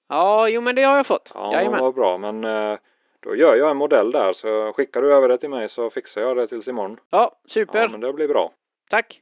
Ja, 0.08 0.48
jo 0.48 0.60
men 0.60 0.74
det 0.74 0.82
har 0.82 0.96
jag 0.96 1.06
fått. 1.06 1.30
Ja, 1.34 1.52
Jajamän. 1.52 1.80
vad 1.80 1.94
bra. 1.94 2.18
Men 2.18 2.44
eh, 2.44 2.78
då 3.26 3.36
gör 3.36 3.54
jag 3.54 3.70
en 3.70 3.76
modell 3.76 4.10
där 4.12 4.32
så 4.32 4.72
skickar 4.76 5.02
du 5.02 5.14
över 5.14 5.28
det 5.28 5.38
till 5.38 5.50
mig 5.50 5.68
så 5.68 5.90
fixar 5.90 6.20
jag 6.20 6.36
det 6.36 6.48
tills 6.48 6.68
imorgon. 6.68 6.96
Ja, 7.10 7.32
super. 7.48 7.78
Ja, 7.78 7.88
men 7.88 8.00
det 8.00 8.12
blir 8.12 8.28
bra. 8.28 8.52
Tack. 8.90 9.20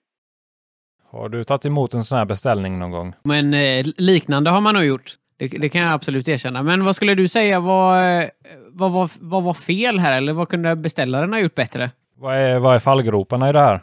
Har 1.10 1.28
du 1.28 1.44
tagit 1.44 1.66
emot 1.66 1.94
en 1.94 2.04
sån 2.04 2.18
här 2.18 2.24
beställning 2.24 2.78
någon 2.78 2.90
gång? 2.90 3.14
Men 3.22 3.54
eh, 3.54 3.86
liknande 3.96 4.50
har 4.50 4.60
man 4.60 4.74
nog 4.74 4.84
gjort. 4.84 5.14
Det, 5.36 5.48
det 5.48 5.68
kan 5.68 5.80
jag 5.80 5.92
absolut 5.92 6.28
erkänna. 6.28 6.62
Men 6.62 6.84
vad 6.84 6.96
skulle 6.96 7.14
du 7.14 7.28
säga 7.28 7.60
var, 7.60 8.20
eh, 8.22 8.28
vad, 8.68 8.92
var, 8.92 9.10
vad 9.20 9.42
var 9.42 9.54
fel 9.54 9.98
här? 9.98 10.16
Eller 10.16 10.32
vad 10.32 10.48
kunde 10.48 10.76
beställaren 10.76 11.32
ha 11.32 11.40
gjort 11.40 11.54
bättre? 11.54 11.90
Vad 12.16 12.34
är, 12.34 12.58
vad 12.58 12.74
är 12.74 12.78
fallgroparna 12.78 13.50
i 13.50 13.52
det 13.52 13.60
här? 13.60 13.80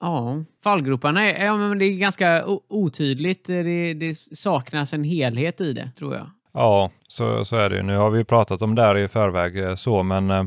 Ja, 0.00 0.44
fallgroparna 0.64 1.30
är, 1.30 1.44
ja, 1.44 1.56
men 1.56 1.78
det 1.78 1.84
är 1.84 1.98
ganska 1.98 2.44
otydligt. 2.68 3.46
Det, 3.46 3.94
det 3.94 4.14
saknas 4.14 4.92
en 4.92 5.04
helhet 5.04 5.60
i 5.60 5.72
det, 5.72 5.90
tror 5.98 6.14
jag. 6.14 6.30
Ja, 6.54 6.90
så, 7.08 7.44
så 7.44 7.56
är 7.56 7.70
det 7.70 7.76
ju. 7.76 7.82
Nu 7.82 7.96
har 7.96 8.10
vi 8.10 8.18
ju 8.18 8.24
pratat 8.24 8.62
om 8.62 8.74
det 8.74 8.82
här 8.82 8.96
i 8.96 9.08
förväg 9.08 9.58
eh, 9.58 9.74
så, 9.74 10.02
men 10.02 10.30
eh, 10.30 10.44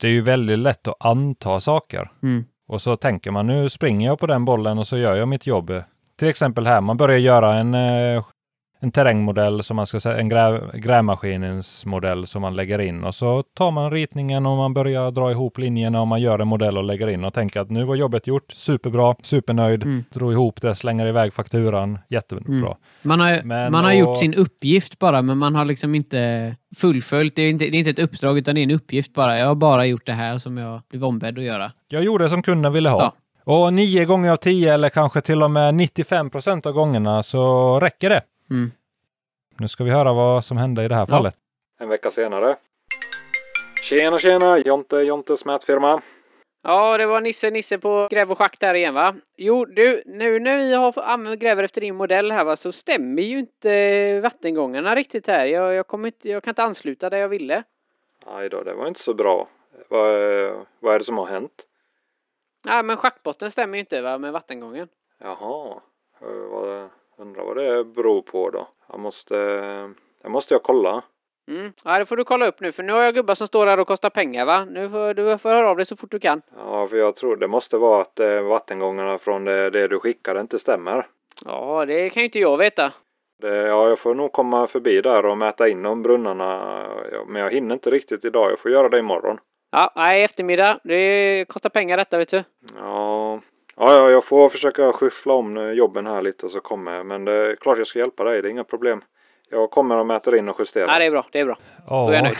det 0.00 0.06
är 0.06 0.12
ju 0.12 0.20
väldigt 0.20 0.58
lätt 0.58 0.88
att 0.88 1.04
anta 1.04 1.60
saker. 1.60 2.10
Mm. 2.22 2.44
Och 2.68 2.82
så 2.82 2.96
tänker 2.96 3.30
man 3.30 3.46
nu 3.46 3.68
springer 3.68 4.06
jag 4.06 4.18
på 4.18 4.26
den 4.26 4.44
bollen 4.44 4.78
och 4.78 4.86
så 4.86 4.98
gör 4.98 5.16
jag 5.16 5.28
mitt 5.28 5.46
jobb. 5.46 5.72
Till 6.18 6.28
exempel 6.28 6.66
här, 6.66 6.80
man 6.80 6.96
börjar 6.96 7.18
göra 7.18 7.54
en, 7.54 7.74
eh, 7.74 8.24
en 8.82 8.90
terrängmodell, 8.92 9.62
som 9.62 9.76
man 9.76 9.86
ska 9.86 10.00
säga, 10.00 10.18
en 10.18 10.28
grä, 10.28 10.60
grävmaskinens 10.74 11.86
modell 11.86 12.26
som 12.26 12.42
man 12.42 12.54
lägger 12.54 12.78
in. 12.78 13.04
Och 13.04 13.14
så 13.14 13.42
tar 13.42 13.70
man 13.70 13.90
ritningen 13.90 14.46
och 14.46 14.56
man 14.56 14.74
börjar 14.74 15.10
dra 15.10 15.30
ihop 15.30 15.58
linjerna 15.58 16.00
och 16.00 16.06
man 16.08 16.20
gör 16.20 16.38
en 16.38 16.48
modell 16.48 16.78
och 16.78 16.84
lägger 16.84 17.06
in 17.08 17.24
och 17.24 17.34
tänker 17.34 17.60
att 17.60 17.70
nu 17.70 17.84
var 17.84 17.94
jobbet 17.94 18.26
gjort, 18.26 18.52
superbra, 18.52 19.14
supernöjd, 19.22 19.82
Mm. 19.82 20.04
drog 20.14 20.32
ihop 20.32 20.60
det, 20.62 20.74
slänger 20.74 21.06
iväg 21.06 21.32
fakturan, 21.32 21.98
jättebra. 22.08 22.44
Mm. 22.48 22.74
Man 23.02 23.20
har, 23.20 23.40
Men 23.44 23.72
man 23.72 23.84
har 23.84 23.92
och- 23.92 23.98
gjort 23.98 24.18
sin 24.18 24.34
uppgift 24.34 24.98
bara, 24.98 25.22
men 25.22 25.38
man 25.38 25.54
har 25.54 25.64
liksom 25.64 25.94
inte 25.94 26.56
fullföljt. 26.76 27.36
Det 27.36 27.42
är 27.42 27.50
inte, 27.50 27.64
det 27.64 27.76
är 27.76 27.78
inte 27.78 27.90
ett 27.90 27.98
uppdrag, 27.98 28.38
utan 28.38 28.54
det 28.54 28.60
är 28.60 28.62
en 28.62 28.70
uppgift 28.70 29.14
bara. 29.14 29.38
Jag 29.38 29.46
har 29.46 29.54
bara 29.54 29.86
gjort 29.86 30.06
det 30.06 30.12
här 30.12 30.38
som 30.38 30.58
jag 30.58 30.80
blev 30.90 31.04
ombedd 31.04 31.38
att 31.38 31.44
göra. 31.44 31.72
Jag 31.88 32.04
gjorde 32.04 32.28
som 32.30 32.42
kunden 32.42 32.72
ville 32.72 32.88
ha. 32.88 33.00
Ja. 33.02 33.14
Och 33.54 33.72
nio 33.72 34.04
gånger 34.04 34.30
av 34.30 34.36
tio 34.36 34.74
eller 34.74 34.88
kanske 34.88 35.20
till 35.20 35.42
och 35.42 35.50
med 35.50 35.74
95 35.74 36.30
procent 36.30 36.66
av 36.66 36.72
gångerna 36.72 37.22
så 37.22 37.80
räcker 37.80 38.10
det. 38.10 38.20
Mm. 38.50 38.70
Nu 39.58 39.68
ska 39.68 39.84
vi 39.84 39.90
höra 39.90 40.12
vad 40.12 40.44
som 40.44 40.56
hände 40.56 40.84
i 40.84 40.88
det 40.88 40.94
här 40.94 41.02
Ja. 41.02 41.06
fallet. 41.16 41.34
En 41.78 41.88
vecka 41.88 42.10
senare. 42.10 42.56
Tjena 43.82 44.18
tjena! 44.18 44.58
Jonte, 44.58 44.96
Jontes 44.96 45.44
mätfirma. 45.44 46.02
Ja, 46.62 46.98
det 46.98 47.06
var 47.06 47.20
Nisse 47.20 47.50
Nisse 47.50 47.78
på 47.78 48.08
Gräv 48.10 48.30
och 48.32 48.38
Schakt 48.38 48.60
där 48.60 48.74
igen 48.74 48.94
va? 48.94 49.14
Jo, 49.36 49.64
du, 49.64 50.02
nu 50.06 50.40
när 50.40 50.56
vi 50.58 50.74
har 50.74 50.98
använt 51.02 51.40
gräver 51.40 51.62
efter 51.62 51.80
din 51.80 51.96
modell 51.96 52.32
här 52.32 52.44
va, 52.44 52.56
så 52.56 52.72
stämmer 52.72 53.22
ju 53.22 53.38
inte 53.38 54.20
vattengångarna 54.20 54.94
riktigt 54.94 55.26
här. 55.26 55.46
Jag, 55.46 55.74
jag, 55.74 55.86
kommer 55.86 56.08
inte, 56.08 56.28
jag 56.28 56.42
kan 56.42 56.50
inte 56.50 56.62
ansluta 56.62 57.10
där 57.10 57.18
jag 57.18 57.28
ville. 57.28 57.62
Nej 58.26 58.48
då, 58.48 58.62
det 58.62 58.74
var 58.74 58.88
inte 58.88 59.02
så 59.02 59.14
bra. 59.14 59.48
Vad, 59.88 60.06
vad 60.80 60.94
är 60.94 60.98
det 60.98 61.04
som 61.04 61.18
har 61.18 61.26
hänt? 61.26 61.62
Nej, 62.64 62.82
men 62.82 62.96
schaktbotten 62.96 63.50
stämmer 63.50 63.74
ju 63.78 63.80
inte 63.80 64.00
va, 64.00 64.18
med 64.18 64.32
vattengången. 64.32 64.88
Jaha. 65.18 65.80
Eh, 66.20 66.28
vad, 66.50 66.88
undrar 67.20 67.44
vad 67.44 67.56
det 67.56 67.84
beror 67.84 68.22
på 68.22 68.50
då. 68.50 68.68
Jag 68.88 69.00
måste, 69.00 69.36
det 70.22 70.28
måste 70.28 70.54
jag 70.54 70.62
kolla. 70.62 71.02
Mm. 71.48 71.72
Ja, 71.84 71.98
det 71.98 72.06
får 72.06 72.16
du 72.16 72.24
kolla 72.24 72.46
upp 72.46 72.60
nu 72.60 72.72
för 72.72 72.82
nu 72.82 72.92
har 72.92 73.02
jag 73.02 73.14
gubbar 73.14 73.34
som 73.34 73.46
står 73.46 73.66
här 73.66 73.80
och 73.80 73.86
kostar 73.86 74.10
pengar 74.10 74.46
va? 74.46 74.64
Nu 74.64 74.88
får 74.88 75.14
du 75.14 75.38
får 75.38 75.48
höra 75.48 75.70
av 75.70 75.76
dig 75.76 75.86
så 75.86 75.96
fort 75.96 76.10
du 76.10 76.18
kan. 76.18 76.42
Ja, 76.56 76.88
för 76.88 76.96
jag 76.96 77.16
tror 77.16 77.36
det 77.36 77.48
måste 77.48 77.76
vara 77.76 78.02
att 78.02 78.20
eh, 78.20 78.40
vattengångarna 78.40 79.18
från 79.18 79.44
det, 79.44 79.70
det 79.70 79.88
du 79.88 80.00
skickade 80.00 80.40
inte 80.40 80.58
stämmer. 80.58 81.06
Ja, 81.44 81.84
det 81.86 82.10
kan 82.10 82.20
ju 82.20 82.24
inte 82.24 82.38
jag 82.38 82.56
veta. 82.56 82.92
Det, 83.40 83.56
ja, 83.56 83.88
jag 83.88 83.98
får 83.98 84.14
nog 84.14 84.32
komma 84.32 84.66
förbi 84.66 85.00
där 85.00 85.26
och 85.26 85.38
mäta 85.38 85.68
in 85.68 85.82
de 85.82 86.02
brunnarna. 86.02 86.86
Men 87.26 87.42
jag 87.42 87.50
hinner 87.50 87.74
inte 87.74 87.90
riktigt 87.90 88.24
idag. 88.24 88.50
Jag 88.50 88.58
får 88.58 88.70
göra 88.70 88.88
det 88.88 88.98
imorgon. 88.98 89.38
Ja, 89.72 89.92
nej, 89.96 90.22
eftermiddag. 90.22 90.80
Det 90.84 91.44
kostar 91.48 91.70
pengar 91.70 91.96
detta 91.96 92.18
vet 92.18 92.28
du. 92.28 92.44
Ja, 92.76 93.09
ja, 93.80 93.92
ja 93.94 94.10
jag 94.10 94.24
får 94.24 94.48
försöka 94.50 94.92
skyffla 94.92 95.32
om 95.32 95.72
jobben 95.74 96.06
här 96.06 96.22
lite 96.22 96.46
och 96.46 96.52
så 96.52 96.60
kommer 96.60 96.92
jag. 96.92 97.06
Men 97.06 97.24
det 97.24 97.32
är 97.32 97.56
klart 97.56 97.78
jag 97.78 97.86
ska 97.86 97.98
hjälpa 97.98 98.24
dig. 98.24 98.42
Det 98.42 98.48
är 98.48 98.50
inga 98.50 98.64
problem. 98.64 99.00
Jag 99.50 99.70
kommer 99.70 99.96
och 99.96 100.06
mäter 100.06 100.36
in 100.36 100.48
och 100.48 100.56
justerar. 100.58 100.86
Ja, 100.92 100.98
det 100.98 101.06
är 101.06 101.10
bra. 101.10 101.26
Det 101.32 101.40
är 101.40 101.44
bra. 101.44 101.58
Då 101.88 101.94
är 102.08 102.12
jag 102.12 102.18
Ja, 102.18 102.22
nöjd. 102.22 102.36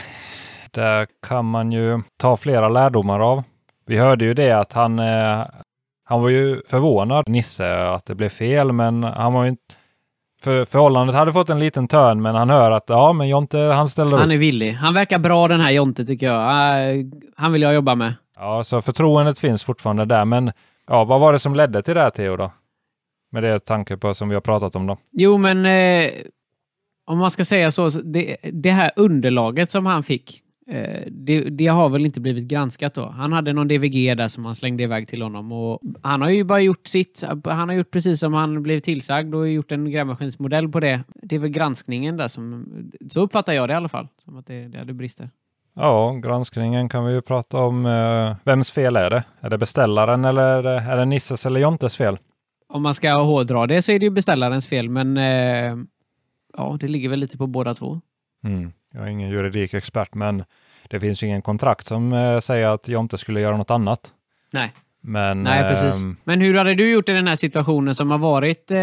där 0.71 1.07
kan 1.27 1.45
man 1.45 1.71
ju 1.71 1.99
ta 2.17 2.37
flera 2.37 2.69
lärdomar 2.69 3.19
av. 3.19 3.43
Vi 3.87 3.97
hörde 3.97 4.25
ju 4.25 4.33
det 4.33 4.51
att 4.51 4.73
han, 4.73 4.99
eh, 4.99 5.45
han 6.03 6.21
var 6.21 6.29
ju 6.29 6.61
förvånad, 6.67 7.29
Nisse, 7.29 7.81
att 7.87 8.05
det 8.05 8.15
blev 8.15 8.29
fel, 8.29 8.71
men 8.71 9.03
han 9.03 9.33
var 9.33 9.43
ju 9.43 9.49
inte... 9.49 9.61
För, 10.43 10.65
förhållandet 10.65 11.15
hade 11.15 11.33
fått 11.33 11.49
en 11.49 11.59
liten 11.59 11.87
törn, 11.87 12.21
men 12.21 12.35
han 12.35 12.49
hör 12.49 12.71
att 12.71 12.83
ja, 12.87 13.13
men 13.13 13.27
Jonte, 13.29 13.57
han 13.57 13.87
ställer 13.87 14.13
upp. 14.13 14.19
Han 14.19 14.31
är 14.31 14.37
villig. 14.37 14.71
Han 14.73 14.93
verkar 14.93 15.19
bra 15.19 15.47
den 15.47 15.59
här 15.59 15.71
Jonte 15.71 16.05
tycker 16.05 16.25
jag. 16.25 16.35
Ah, 16.41 16.73
Han 17.35 17.53
vill 17.53 17.61
jag 17.61 17.73
jobba 17.73 17.95
med. 17.95 18.13
Ja, 18.37 18.63
så 18.63 18.81
förtroendet 18.81 19.39
finns 19.39 19.63
fortfarande 19.63 20.05
där, 20.05 20.25
men 20.25 20.51
ja, 20.91 21.05
vad 21.05 21.19
var 21.21 21.33
det 21.33 21.39
som 21.39 21.55
ledde 21.55 21.81
till 21.81 21.95
det 21.95 22.01
här, 22.01 22.09
Theo, 22.09 22.37
då? 22.37 22.51
Med 23.31 23.43
det 23.43 23.59
tanke 23.59 23.97
på 23.97 24.13
som 24.13 24.29
vi 24.29 24.35
har 24.35 24.41
pratat 24.41 24.75
om 24.75 24.87
då. 24.87 24.97
Jo, 25.11 25.37
men 25.37 25.65
eh, 25.65 26.11
om 27.05 27.17
man 27.17 27.31
ska 27.31 27.45
säga 27.45 27.71
så, 27.71 27.89
det, 27.89 28.37
det 28.53 28.71
här 28.71 28.91
underlaget 28.95 29.71
som 29.71 29.85
han 29.85 30.03
fick, 30.03 30.41
eh, 30.67 31.01
det, 31.11 31.41
det 31.41 31.67
har 31.67 31.89
väl 31.89 32.05
inte 32.05 32.21
blivit 32.21 32.47
granskat 32.47 32.93
då. 32.93 33.05
Han 33.05 33.33
hade 33.33 33.53
någon 33.53 33.67
DVG 33.67 34.17
där 34.17 34.27
som 34.27 34.45
han 34.45 34.55
slängde 34.55 34.83
iväg 34.83 35.07
till 35.07 35.21
honom 35.21 35.51
och 35.51 35.81
han 36.01 36.21
har 36.21 36.29
ju 36.29 36.43
bara 36.43 36.59
gjort 36.61 36.87
sitt. 36.87 37.23
Han 37.45 37.69
har 37.69 37.75
gjort 37.75 37.91
precis 37.91 38.19
som 38.19 38.33
han 38.33 38.63
blev 38.63 38.79
tillsagd 38.79 39.35
och 39.35 39.49
gjort 39.49 39.71
en 39.71 39.91
grävmaskinsmodell 39.91 40.69
på 40.69 40.79
det. 40.79 41.03
Det 41.07 41.35
är 41.35 41.39
väl 41.39 41.49
granskningen 41.49 42.17
där 42.17 42.27
som, 42.27 42.65
så 43.09 43.21
uppfattar 43.21 43.53
jag 43.53 43.69
det 43.69 43.73
i 43.73 43.75
alla 43.75 43.89
fall, 43.89 44.07
som 44.23 44.37
att 44.37 44.47
det, 44.47 44.67
det 44.67 44.77
hade 44.77 44.93
brister. 44.93 45.29
Ja, 45.73 46.11
granskningen 46.23 46.89
kan 46.89 47.05
vi 47.05 47.13
ju 47.13 47.21
prata 47.21 47.57
om. 47.57 47.85
Eh, 47.85 48.35
vems 48.43 48.71
fel 48.71 48.95
är 48.95 49.09
det? 49.09 49.23
Är 49.41 49.49
det 49.49 49.57
beställaren 49.57 50.25
eller 50.25 50.63
är 50.63 50.97
det, 50.97 51.05
Nisses 51.05 51.45
eller 51.45 51.59
Jontes 51.59 51.97
fel? 51.97 52.19
Om 52.69 52.83
man 52.83 52.93
ska 52.93 53.13
hårdra 53.13 53.67
det 53.67 53.81
så 53.81 53.91
är 53.91 53.99
det 53.99 54.05
ju 54.05 54.09
beställarens 54.09 54.67
fel, 54.67 54.89
men 54.89 55.17
eh, 55.17 55.77
ja, 56.57 56.77
det 56.79 56.87
ligger 56.87 57.09
väl 57.09 57.19
lite 57.19 57.37
på 57.37 57.47
båda 57.47 57.73
två. 57.73 58.01
Mm. 58.43 58.73
Jag 58.93 59.03
är 59.03 59.07
ingen 59.07 59.29
juridikexpert, 59.29 60.13
men 60.13 60.43
det 60.89 60.99
finns 60.99 61.23
ju 61.23 61.27
ingen 61.27 61.41
kontrakt 61.41 61.87
som 61.87 62.13
eh, 62.13 62.39
säger 62.39 62.67
att 62.67 62.87
Jonte 62.87 63.17
skulle 63.17 63.41
göra 63.41 63.57
något 63.57 63.71
annat. 63.71 64.11
Nej. 64.53 64.71
Men, 65.03 65.43
Nej, 65.43 65.63
precis. 65.63 66.01
ehm, 66.01 66.17
Men 66.23 66.41
hur 66.41 66.57
hade 66.57 66.75
du 66.75 66.91
gjort 66.91 67.09
i 67.09 67.11
den 67.11 67.27
här 67.27 67.35
situationen 67.35 67.95
som 67.95 68.11
har 68.11 68.17
varit 68.17 68.71
eh, 68.71 68.77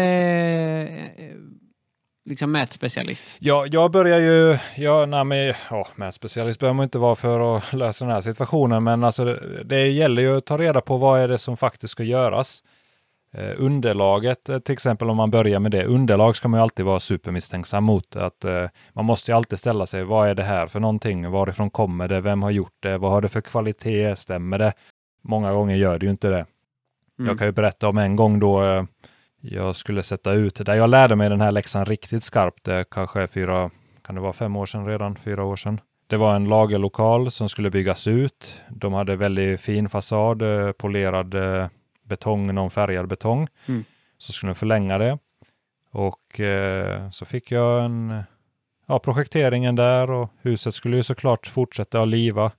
liksom 2.29 2.51
mätspecialist? 2.51 3.37
Ja, 3.39 3.65
jag 3.71 3.91
börjar 3.91 4.19
ju, 4.19 4.57
ja, 4.75 5.05
nej, 5.05 5.23
men, 5.23 5.53
ja, 5.69 5.87
mätspecialist 5.95 6.59
behöver 6.59 6.75
man 6.75 6.83
inte 6.83 6.97
vara 6.97 7.15
för 7.15 7.57
att 7.57 7.73
lösa 7.73 8.05
den 8.05 8.13
här 8.13 8.21
situationen, 8.21 8.83
men 8.83 9.03
alltså, 9.03 9.25
det, 9.25 9.63
det 9.63 9.87
gäller 9.87 10.21
ju 10.21 10.37
att 10.37 10.45
ta 10.45 10.57
reda 10.57 10.81
på 10.81 10.97
vad 10.97 11.19
är 11.19 11.27
det 11.27 11.37
som 11.37 11.57
faktiskt 11.57 11.91
ska 11.91 12.03
göras. 12.03 12.63
Eh, 13.33 13.53
underlaget, 13.57 14.49
eh, 14.49 14.59
till 14.59 14.73
exempel 14.73 15.09
om 15.09 15.17
man 15.17 15.31
börjar 15.31 15.59
med 15.59 15.71
det, 15.71 15.85
underlag 15.85 16.35
ska 16.35 16.47
man 16.47 16.59
ju 16.59 16.61
alltid 16.61 16.85
vara 16.85 16.99
supermisstänksam 16.99 17.83
mot. 17.83 18.15
Att, 18.15 18.45
eh, 18.45 18.65
man 18.93 19.05
måste 19.05 19.31
ju 19.31 19.37
alltid 19.37 19.59
ställa 19.59 19.85
sig, 19.85 20.03
vad 20.03 20.29
är 20.29 20.35
det 20.35 20.43
här 20.43 20.67
för 20.67 20.79
någonting? 20.79 21.31
Varifrån 21.31 21.69
kommer 21.69 22.07
det? 22.07 22.21
Vem 22.21 22.43
har 22.43 22.51
gjort 22.51 22.77
det? 22.79 22.97
Vad 22.97 23.11
har 23.11 23.21
det 23.21 23.29
för 23.29 23.41
kvalitet? 23.41 24.15
Stämmer 24.15 24.59
det? 24.59 24.73
Många 25.21 25.53
gånger 25.53 25.75
gör 25.75 25.99
det 25.99 26.05
ju 26.05 26.11
inte 26.11 26.29
det. 26.29 26.45
Mm. 27.19 27.29
Jag 27.29 27.37
kan 27.37 27.47
ju 27.47 27.51
berätta 27.51 27.87
om 27.87 27.97
en 27.97 28.15
gång 28.15 28.39
då 28.39 28.63
eh, 28.63 28.83
jag 29.41 29.75
skulle 29.75 30.03
sätta 30.03 30.33
ut, 30.33 30.55
där 30.65 30.75
jag 30.75 30.89
lärde 30.89 31.15
mig 31.15 31.29
den 31.29 31.41
här 31.41 31.51
läxan 31.51 31.85
riktigt 31.85 32.23
skarpt, 32.23 32.63
det 32.63 32.85
kanske 32.91 33.21
är 33.21 33.27
fyra, 33.27 33.69
kan 34.01 34.15
det 34.15 34.21
vara 34.21 34.33
fem 34.33 34.55
år 34.55 34.65
sedan 34.65 34.85
redan, 34.85 35.15
fyra 35.15 35.43
år 35.43 35.55
sedan. 35.55 35.81
Det 36.07 36.17
var 36.17 36.35
en 36.35 36.45
lagerlokal 36.45 37.31
som 37.31 37.49
skulle 37.49 37.69
byggas 37.69 38.07
ut. 38.07 38.61
De 38.69 38.93
hade 38.93 39.15
väldigt 39.15 39.61
fin 39.61 39.89
fasad, 39.89 40.41
eh, 40.41 40.71
polerad 40.71 41.33
eh, 41.33 41.67
betong, 42.03 42.55
någon 42.55 42.71
färgad 42.71 43.07
betong. 43.07 43.47
Mm. 43.65 43.83
Så 44.17 44.31
skulle 44.31 44.49
de 44.49 44.55
förlänga 44.55 44.97
det. 44.97 45.17
Och 45.91 46.39
eh, 46.39 47.09
så 47.09 47.25
fick 47.25 47.51
jag 47.51 47.85
en, 47.85 48.23
ja, 48.87 48.99
projekteringen 48.99 49.75
där 49.75 50.11
och 50.11 50.29
huset 50.41 50.73
skulle 50.73 50.97
ju 50.97 51.03
såklart 51.03 51.47
fortsätta 51.47 52.01
att 52.01 52.07
liva. 52.07 52.51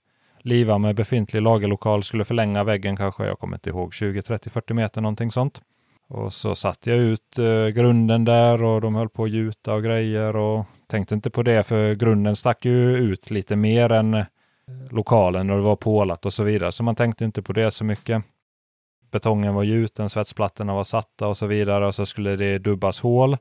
Liva 0.43 0.79
med 0.79 0.97
befintlig 0.97 1.43
lagerlokal, 1.43 2.03
skulle 2.03 2.25
förlänga 2.25 2.65
väggen 2.65 2.97
kanske, 2.97 3.27
jag 3.27 3.39
kommer 3.39 3.57
inte 3.57 3.71
ihåg, 3.71 3.95
20, 3.95 4.23
30, 4.23 4.51
40 4.51 4.75
meter 4.75 5.01
någonting 5.01 5.31
sånt. 5.31 5.61
Och 6.11 6.33
så 6.33 6.55
satte 6.55 6.91
jag 6.91 6.99
ut 6.99 7.39
eh, 7.39 7.67
grunden 7.69 8.25
där 8.25 8.63
och 8.63 8.81
de 8.81 8.95
höll 8.95 9.09
på 9.09 9.25
att 9.25 9.31
gjuta 9.31 9.75
och 9.75 9.83
grejer 9.83 10.37
och 10.37 10.67
tänkte 10.87 11.15
inte 11.15 11.31
på 11.31 11.43
det 11.43 11.63
för 11.63 11.95
grunden 11.95 12.37
stack 12.37 12.65
ju 12.65 12.97
ut 12.97 13.31
lite 13.31 13.57
mer 13.57 13.93
än 13.93 14.15
eh, 14.15 14.25
lokalen 14.91 15.51
och 15.51 15.57
det 15.57 15.63
var 15.63 15.77
pålat 15.77 16.27
och 16.27 16.33
så 16.33 16.43
vidare. 16.43 16.73
Så 16.73 16.83
man 16.83 16.95
tänkte 16.95 17.25
inte 17.25 17.43
på 17.43 17.53
det 17.53 17.71
så 17.71 17.85
mycket. 17.85 18.23
Betongen 19.11 19.55
var 19.55 19.63
gjuten, 19.63 20.11
svetsplattorna 20.11 20.75
var 20.75 20.85
satta 20.85 21.27
och 21.27 21.37
så 21.37 21.47
vidare 21.47 21.87
och 21.87 21.95
så 21.95 22.07
skulle 22.07 22.37
det 22.37 22.59
dubbas 22.59 23.01
hål 23.01 23.37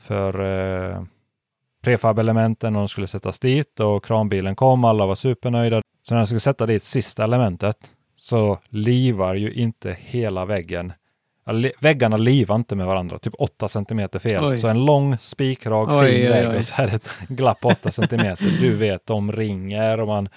för 0.00 0.40
eh, 0.40 1.02
prefabelementen 1.82 2.76
och 2.76 2.80
de 2.80 2.88
skulle 2.88 3.06
sättas 3.06 3.40
dit 3.40 3.80
och 3.80 4.04
kranbilen 4.04 4.56
kom, 4.56 4.84
alla 4.84 5.06
var 5.06 5.14
supernöjda. 5.14 5.82
Så 6.02 6.14
när 6.14 6.20
jag 6.20 6.28
skulle 6.28 6.40
sätta 6.40 6.66
dit 6.66 6.82
sista 6.82 7.24
elementet 7.24 7.92
så 8.16 8.58
livar 8.68 9.34
ju 9.34 9.52
inte 9.52 9.96
hela 10.00 10.44
väggen. 10.44 10.92
Väggarna 11.80 12.16
livar 12.16 12.54
inte 12.56 12.76
med 12.76 12.86
varandra, 12.86 13.18
typ 13.18 13.34
8 13.38 13.68
cm 13.68 14.08
fel. 14.20 14.44
Oj. 14.44 14.58
Så 14.58 14.68
en 14.68 14.84
lång 14.84 15.18
spikrak 15.18 15.88
fin 15.88 15.98
oj, 15.98 16.28
vägg 16.28 16.48
oj. 16.48 16.56
och 16.56 16.64
så 16.64 16.82
är 16.82 16.86
det 16.86 16.94
ett 16.94 17.10
glapp 17.28 17.60
på 17.60 17.68
8 17.68 17.90
cm. 17.90 18.36
Du 18.60 18.74
vet, 18.74 19.06
de 19.06 19.32
ringer 19.32 20.00
och 20.00 20.06
man 20.06 20.28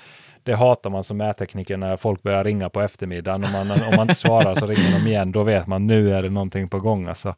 det 0.47 0.55
hatar 0.55 0.89
man 0.89 1.03
som 1.03 1.17
mättekniker 1.17 1.77
när 1.77 1.97
folk 1.97 2.23
börjar 2.23 2.43
ringa 2.43 2.69
på 2.69 2.81
eftermiddagen. 2.81 3.43
Om 3.43 3.51
man, 3.51 3.71
om 3.71 3.95
man 3.95 4.09
inte 4.09 4.15
svarar 4.21 4.55
så 4.55 4.65
ringer 4.65 4.91
de 4.91 5.07
igen. 5.07 5.31
Då 5.31 5.43
vet 5.43 5.67
man 5.67 5.87
nu 5.87 6.13
är 6.13 6.23
det 6.23 6.29
någonting 6.29 6.69
på 6.69 6.79
gång. 6.79 7.07
Alltså. 7.07 7.35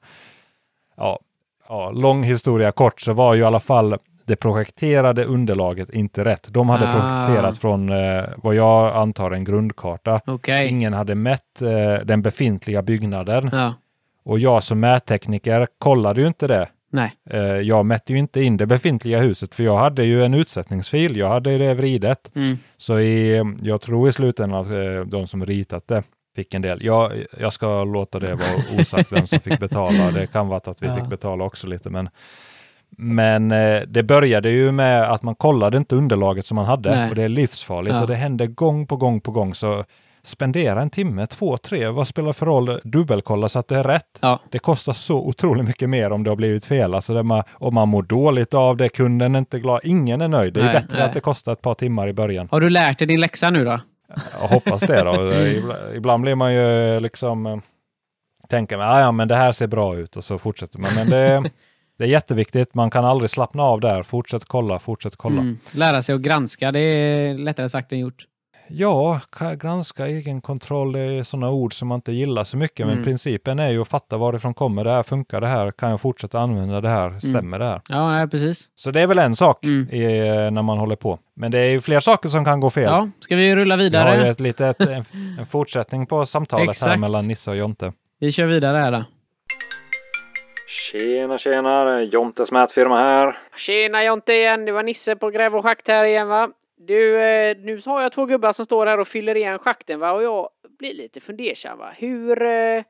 Ja, 0.98 1.20
ja, 1.70 1.92
lång 1.92 2.24
historia 2.24 2.72
kort 2.72 3.02
så 3.02 3.14
var 3.14 3.34
ju 3.34 3.42
i 3.42 3.44
alla 3.44 3.60
fall 3.60 3.98
det 4.30 4.36
projekterade 4.36 5.24
underlaget 5.26 5.90
inte 5.90 6.24
rätt. 6.26 6.48
De 6.50 6.70
hade 6.70 6.86
Ah. 6.90 6.92
projekterat 6.94 7.58
från 7.58 7.90
eh, 7.90 8.24
vad 8.38 8.56
jag 8.56 8.96
antar 8.96 9.32
en 9.32 9.44
grundkarta. 9.44 10.22
Okej. 10.28 10.68
Ingen 10.70 10.94
hade 10.94 11.16
mätt 11.16 11.62
eh, 11.62 12.06
den 12.06 12.22
befintliga 12.22 12.82
byggnaden. 12.82 13.50
Ja. 13.52 13.74
Och 14.26 14.40
jag 14.40 14.64
som 14.64 14.80
mättekniker 14.80 15.68
kollade 15.78 16.22
ju 16.22 16.28
inte 16.28 16.48
det. 16.48 16.68
Nej. 16.92 17.14
Eh, 17.30 17.40
jag 17.42 17.86
mätte 17.86 18.14
ju 18.14 18.20
inte 18.20 18.42
in 18.42 18.58
det 18.58 18.66
befintliga 18.66 19.20
huset 19.20 19.56
för 19.56 19.64
jag 19.64 19.78
hade 19.78 20.04
ju 20.04 20.24
en 20.24 20.34
utsättningsfil. 20.34 21.18
Jag 21.18 21.30
hade 21.30 21.58
det 21.58 21.74
vridet. 21.74 22.32
Mm. 22.36 22.58
Så 22.78 23.00
i, 23.00 23.44
jag 23.62 23.82
tror 23.82 24.10
i 24.10 24.12
slutändan 24.12 24.60
att 24.62 24.68
eh, 24.68 25.06
de 25.06 25.28
som 25.28 25.46
ritat 25.46 25.88
det 25.88 26.04
fick 26.36 26.54
en 26.54 26.62
del. 26.62 26.84
Jag, 26.86 27.12
jag 27.40 27.54
ska 27.54 27.84
låta 27.84 28.20
det 28.20 28.36
vara 28.36 28.80
osagt 28.82 29.12
vem 29.12 29.28
som 29.28 29.40
fick 29.40 29.60
betala. 29.60 30.12
Det 30.14 30.28
kan 30.28 30.48
vara 30.48 30.58
att 30.66 30.82
vi 30.84 30.88
Ja. 30.88 30.96
fick 30.96 31.08
betala 31.08 31.44
också 31.44 31.68
lite. 31.68 31.90
Men, 31.90 32.10
men 32.98 33.52
eh, 33.52 33.82
det 33.88 34.04
började 34.04 34.50
ju 34.50 34.72
med 34.72 35.12
att 35.12 35.24
man 35.24 35.36
kollade 35.36 35.78
inte 35.78 35.96
underlaget 35.96 36.46
som 36.46 36.56
man 36.56 36.66
hade. 36.66 36.96
Nej. 36.96 37.10
Och 37.10 37.16
det 37.16 37.24
är 37.24 37.30
livsfarligt 37.30 37.96
Ja. 37.96 38.02
och 38.02 38.08
det 38.08 38.16
hände 38.16 38.48
gång 38.48 38.88
på 38.88 38.96
gång 38.98 39.22
på 39.22 39.32
gång. 39.32 39.54
Så 39.54 39.84
spendera 40.24 40.82
en 40.82 40.90
timme, 40.90 41.28
två, 41.28 41.58
tre, 41.58 41.88
vad 41.88 42.08
spelar 42.08 42.34
för 42.34 42.46
roll? 42.46 42.80
Dubbelkolla 42.84 43.50
så 43.50 43.60
att 43.60 43.68
det 43.68 43.76
är 43.78 43.84
rätt. 43.84 44.18
Ja. 44.22 44.40
Det 44.50 44.60
kostar 44.60 44.94
så 44.94 45.18
otroligt 45.28 45.66
mycket 45.68 45.90
mer 45.90 46.12
om 46.12 46.24
det 46.24 46.32
har 46.32 46.36
blivit 46.36 46.66
fel. 46.66 46.94
Alltså 46.94 47.14
det 47.14 47.24
man, 47.24 47.44
om 47.54 47.74
man 47.74 47.88
mår 47.90 48.04
dåligt 48.04 48.54
av 48.54 48.78
det, 48.78 48.90
kunden 48.90 49.36
är 49.36 49.40
inte 49.40 49.60
glad, 49.60 49.80
ingen 49.84 50.22
är 50.22 50.28
nöjd. 50.28 50.54
Det 50.54 50.60
är 50.60 50.64
Nej, 50.66 50.74
bättre 50.74 50.98
nej. 50.98 51.08
att 51.08 51.14
det 51.14 51.20
kostar 51.20 51.52
ett 51.54 51.62
par 51.62 51.74
timmar 51.74 52.08
i 52.08 52.14
början. 52.14 52.48
Har 52.52 52.62
du 52.62 52.70
lärt 52.70 53.00
dig 53.00 53.08
din 53.08 53.22
läxa 53.22 53.50
nu 53.50 53.66
då? 53.66 53.80
Jag 54.42 54.48
hoppas 54.48 54.82
det 54.82 55.04
då. 55.04 55.12
Ibla- 55.34 55.96
Ibland 55.96 56.22
blir 56.22 56.36
man 56.36 56.54
ju 56.54 57.00
liksom 57.00 57.46
eh, 57.46 57.58
tänker 58.50 58.78
man, 58.78 58.90
"Ah, 58.90 59.00
ja 59.00 59.12
men 59.12 59.28
det 59.28 59.36
här 59.36 59.52
ser 59.52 59.68
bra 59.68 59.96
ut 59.98 60.18
och 60.18 60.24
så 60.24 60.38
fortsätter 60.38 60.80
man. 60.80 60.90
Men 60.96 61.10
det, 61.10 61.44
det 62.00 62.06
är 62.06 62.08
jätteviktigt. 62.10 62.74
Man 62.76 62.90
kan 62.90 63.06
aldrig 63.06 63.30
slappna 63.30 63.64
av 63.64 63.80
där. 63.80 64.04
Fortsätt 64.04 64.46
kolla, 64.46 64.80
fortsätt 64.80 65.16
kolla. 65.16 65.42
Mm. 65.42 65.58
Lära 65.72 66.02
sig 66.02 66.16
att 66.16 66.22
granska, 66.22 66.72
det 66.72 66.80
är 66.80 67.34
lättare 67.38 67.70
sagt 67.70 67.92
än 67.94 68.00
gjort. 68.00 68.26
Ja, 68.72 69.20
ka- 69.32 69.56
granska 69.56 70.08
egenkontroll 70.08 70.92
det 70.92 71.00
är 71.00 71.24
sådana 71.24 71.50
ord 71.50 71.74
som 71.74 71.88
man 71.88 71.96
inte 71.96 72.12
gillar 72.12 72.44
så 72.44 72.58
mycket. 72.58 72.86
Men 72.86 72.94
Mm. 72.94 73.06
principen 73.06 73.60
är 73.60 73.70
ju 73.70 73.82
att 73.82 73.88
fatta 73.88 74.18
varifrån 74.18 74.54
kommer 74.54 74.84
det 74.84 74.92
här. 74.92 75.04
Funkar 75.04 75.42
det 75.42 75.48
här? 75.48 75.72
Kan 75.72 75.90
jag 75.90 76.02
fortsätta 76.02 76.40
använda 76.40 76.82
det 76.82 76.90
här? 76.90 77.20
Stämmer 77.20 77.60
det 77.60 77.66
här? 77.66 77.82
Ja, 77.90 78.12
nej, 78.12 78.28
precis. 78.30 78.70
Så 78.76 78.92
det 78.92 79.02
är 79.02 79.08
väl 79.08 79.20
en 79.20 79.36
sak 79.36 79.64
Mm. 79.66 79.90
i, 79.92 80.28
eh, 80.28 80.52
när 80.52 80.62
man 80.62 80.78
håller 80.78 80.96
på. 80.96 81.20
Men 81.36 81.52
det 81.52 81.60
är 81.60 81.70
ju 81.70 81.82
fler 81.82 82.00
saker 82.00 82.30
som 82.30 82.46
kan 82.46 82.60
gå 82.60 82.70
fel. 82.70 82.84
Ja, 82.84 83.10
ska 83.20 83.36
vi 83.36 83.56
rulla 83.56 83.76
Vi 83.78 83.84
har 83.84 84.06
ju 84.12 84.18
vidare? 84.18 84.30
ett 84.32 84.40
litet, 84.40 84.80
en, 84.82 85.06
en 85.40 85.46
fortsättning 85.46 86.06
på 86.06 86.26
samtalet 86.26 86.82
här 86.82 86.98
mellan 86.98 87.28
Nisse 87.28 87.50
och 87.52 87.58
Jonte. 87.58 87.94
Vi 88.20 88.32
kör 88.32 88.48
vidare 88.48 88.78
här 88.78 88.92
då. 88.92 89.04
Tjena 90.70 91.38
tjena, 91.38 92.04
Jontes 92.04 92.52
mätfirma 92.52 93.00
här. 93.00 93.40
Tjena 93.56 94.04
Jonte 94.04 94.34
igen, 94.34 94.66
det 94.66 94.72
var 94.72 94.84
Nisse 94.84 95.16
på 95.16 95.30
Gräv 95.30 95.56
och 95.56 95.64
schakt 95.64 95.88
här 95.88 96.06
igen 96.06 96.28
va? 96.28 96.52
Du, 96.76 97.20
eh, 97.20 97.58
nu 97.58 97.82
har 97.86 98.02
jag 98.02 98.12
två 98.12 98.26
gubbar 98.26 98.54
som 98.54 98.66
står 98.66 98.86
här 98.86 99.00
och 99.00 99.08
fyller 99.08 99.38
igen 99.38 99.60
schakten 99.60 100.00
va 100.00 100.12
och 100.12 100.24
jag 100.24 100.50
blir 100.80 100.94
lite 100.94 101.20
fundersam 101.20 101.78
va. 101.78 101.92
Hur, 101.98 102.42
eh, 102.42 102.84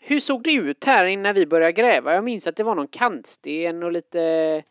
hur 0.00 0.20
såg 0.20 0.42
det 0.42 0.52
ut 0.52 0.84
här 0.84 1.04
innan 1.04 1.34
vi 1.34 1.46
började 1.46 1.72
gräva? 1.72 2.14
Jag 2.14 2.24
minns 2.24 2.46
att 2.46 2.56
det 2.56 2.62
var 2.62 2.74
någon 2.74 2.88
kantsten 2.88 3.82
och 3.82 3.92
lite, 3.92 4.62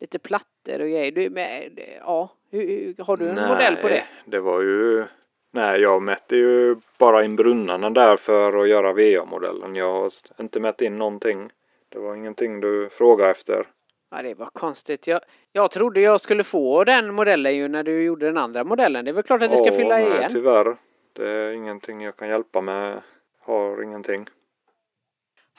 lite 0.00 0.18
plattor 0.18 0.80
och 0.80 0.88
grejer. 0.88 1.12
Du, 1.12 1.30
men, 1.30 1.78
ja, 2.00 2.32
hur, 2.50 2.60
hur, 2.60 3.04
har 3.04 3.16
du 3.16 3.28
en 3.28 3.48
modell 3.48 3.76
på 3.76 3.88
det? 3.88 4.04
det 4.24 4.40
var 4.40 4.60
ju... 4.60 5.04
Nej, 5.50 5.80
jag 5.80 6.02
mätte 6.02 6.36
ju 6.36 6.76
bara 6.98 7.24
in 7.24 7.36
brunnarna 7.36 7.90
där 7.90 8.16
för 8.16 8.62
att 8.62 8.68
göra 8.68 8.92
VA-modellen. 8.92 9.76
Jag 9.76 9.92
har 9.92 10.12
inte 10.40 10.60
mätt 10.60 10.80
in 10.80 10.98
någonting. 10.98 11.50
Det 11.94 12.00
var 12.00 12.14
ingenting 12.16 12.60
du 12.60 12.88
frågade 12.98 13.30
efter. 13.30 13.66
Ja, 14.10 14.22
det 14.22 14.34
var 14.34 14.46
konstigt. 14.52 15.06
Jag, 15.06 15.20
jag 15.52 15.70
trodde 15.70 16.00
jag 16.00 16.20
skulle 16.20 16.44
få 16.44 16.84
den 16.84 17.14
modellen 17.14 17.56
ju 17.56 17.68
när 17.68 17.82
du 17.82 18.02
gjorde 18.02 18.26
den 18.26 18.38
andra 18.38 18.64
modellen. 18.64 19.04
Det 19.04 19.10
är 19.10 19.12
väl 19.12 19.22
klart 19.22 19.42
att 19.42 19.50
vi 19.52 19.56
ska 19.56 19.70
Åh, 19.70 19.76
fylla 19.76 19.96
nej, 19.98 20.06
igen. 20.06 20.32
tyvärr. 20.32 20.76
Det 21.12 21.28
är 21.30 21.50
ingenting 21.52 22.00
jag 22.00 22.16
kan 22.16 22.28
hjälpa 22.28 22.60
med. 22.60 23.02
Har 23.40 23.82
ingenting. 23.82 24.26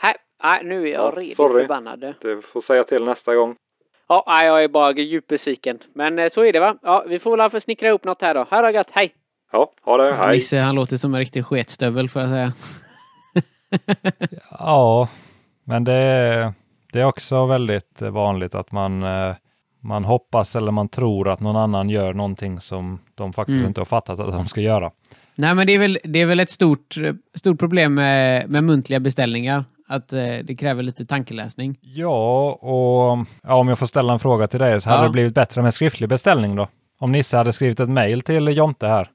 Nej, 0.03 0.15
nej, 0.43 0.63
nu 0.63 0.83
är 0.89 0.93
jag 0.93 1.13
Ja, 1.13 1.19
redigt 1.19 1.35
sorry. 1.35 1.61
förbannad. 1.61 2.13
Det 2.21 2.41
får 2.41 2.61
säga 2.61 2.83
till 2.83 3.05
nästa 3.05 3.35
gång. 3.35 3.55
Ja, 4.07 4.23
nej, 4.27 4.47
jag 4.47 4.63
är 4.63 4.67
bara 4.67 4.91
djupt 4.91 5.27
besviken. 5.27 5.79
Men 5.93 6.19
eh, 6.19 6.29
så 6.29 6.41
är 6.41 6.53
det 6.53 6.59
va? 6.59 6.77
Ja, 6.81 7.05
vi 7.07 7.19
får 7.19 7.37
väl 7.49 7.61
snickra 7.61 7.87
ihop 7.87 8.03
något 8.03 8.21
här 8.21 8.33
då. 8.33 8.45
Här 8.49 8.63
har 8.63 8.69
gött, 8.69 8.91
hej! 8.91 9.15
Ja, 9.51 9.71
ha 9.81 9.97
det. 9.97 10.13
Hej. 10.13 10.31
Nisse, 10.31 10.57
han 10.57 10.75
låter 10.75 10.97
som 10.97 11.13
en 11.13 11.19
riktig 11.19 11.45
sketstövel 11.45 12.09
får 12.09 12.21
jag 12.21 12.31
säga. 12.31 12.51
Ja, 14.59 15.09
men 15.65 15.83
det 15.83 15.93
är, 15.93 16.53
det 16.93 16.99
är 17.01 17.05
också 17.05 17.45
väldigt 17.45 18.01
vanligt 18.01 18.55
att 18.55 18.71
man, 18.71 19.03
eh, 19.03 19.35
man 19.81 20.05
hoppas 20.05 20.55
eller 20.55 20.71
man 20.71 20.89
tror 20.89 21.29
att 21.29 21.39
någon 21.39 21.55
annan 21.55 21.89
gör 21.89 22.13
någonting 22.13 22.59
som 22.59 22.99
de 23.15 23.33
faktiskt 23.33 23.55
Mm. 23.57 23.67
inte 23.67 23.81
har 23.81 23.85
fattat 23.85 24.19
att 24.19 24.31
de 24.31 24.47
ska 24.47 24.61
göra. 24.61 24.91
Nej, 25.35 25.55
men 25.55 25.67
det 25.67 25.73
är 25.73 25.79
väl, 25.79 25.99
det 26.03 26.21
är 26.21 26.25
väl 26.25 26.39
ett 26.39 26.49
stort, 26.49 26.97
stort 27.35 27.59
problem 27.59 27.93
med, 27.93 28.49
med 28.49 28.63
muntliga 28.63 28.99
beställningar. 28.99 29.65
Att 29.87 30.13
eh, 30.13 30.19
det 30.43 30.55
kräver 30.59 30.83
lite 30.83 31.05
tankeläsning. 31.05 31.77
Ja, 31.81 32.51
och 32.51 33.25
ja, 33.43 33.55
om 33.55 33.67
jag 33.67 33.79
får 33.79 33.85
ställa 33.85 34.13
en 34.13 34.19
fråga 34.19 34.47
till 34.47 34.59
dig 34.59 34.81
så 34.81 34.89
hade 34.89 35.01
Ja. 35.01 35.07
det 35.07 35.11
blivit 35.11 35.33
bättre 35.35 35.61
med 35.61 35.73
skriftlig 35.73 36.09
beställning 36.09 36.55
då? 36.55 36.67
Om 36.99 37.11
Nisse 37.11 37.37
hade 37.37 37.53
skrivit 37.53 37.79
ett 37.79 37.89
mejl 37.89 38.21
till 38.21 38.47
Jonte 38.57 38.87
här. 38.87 39.09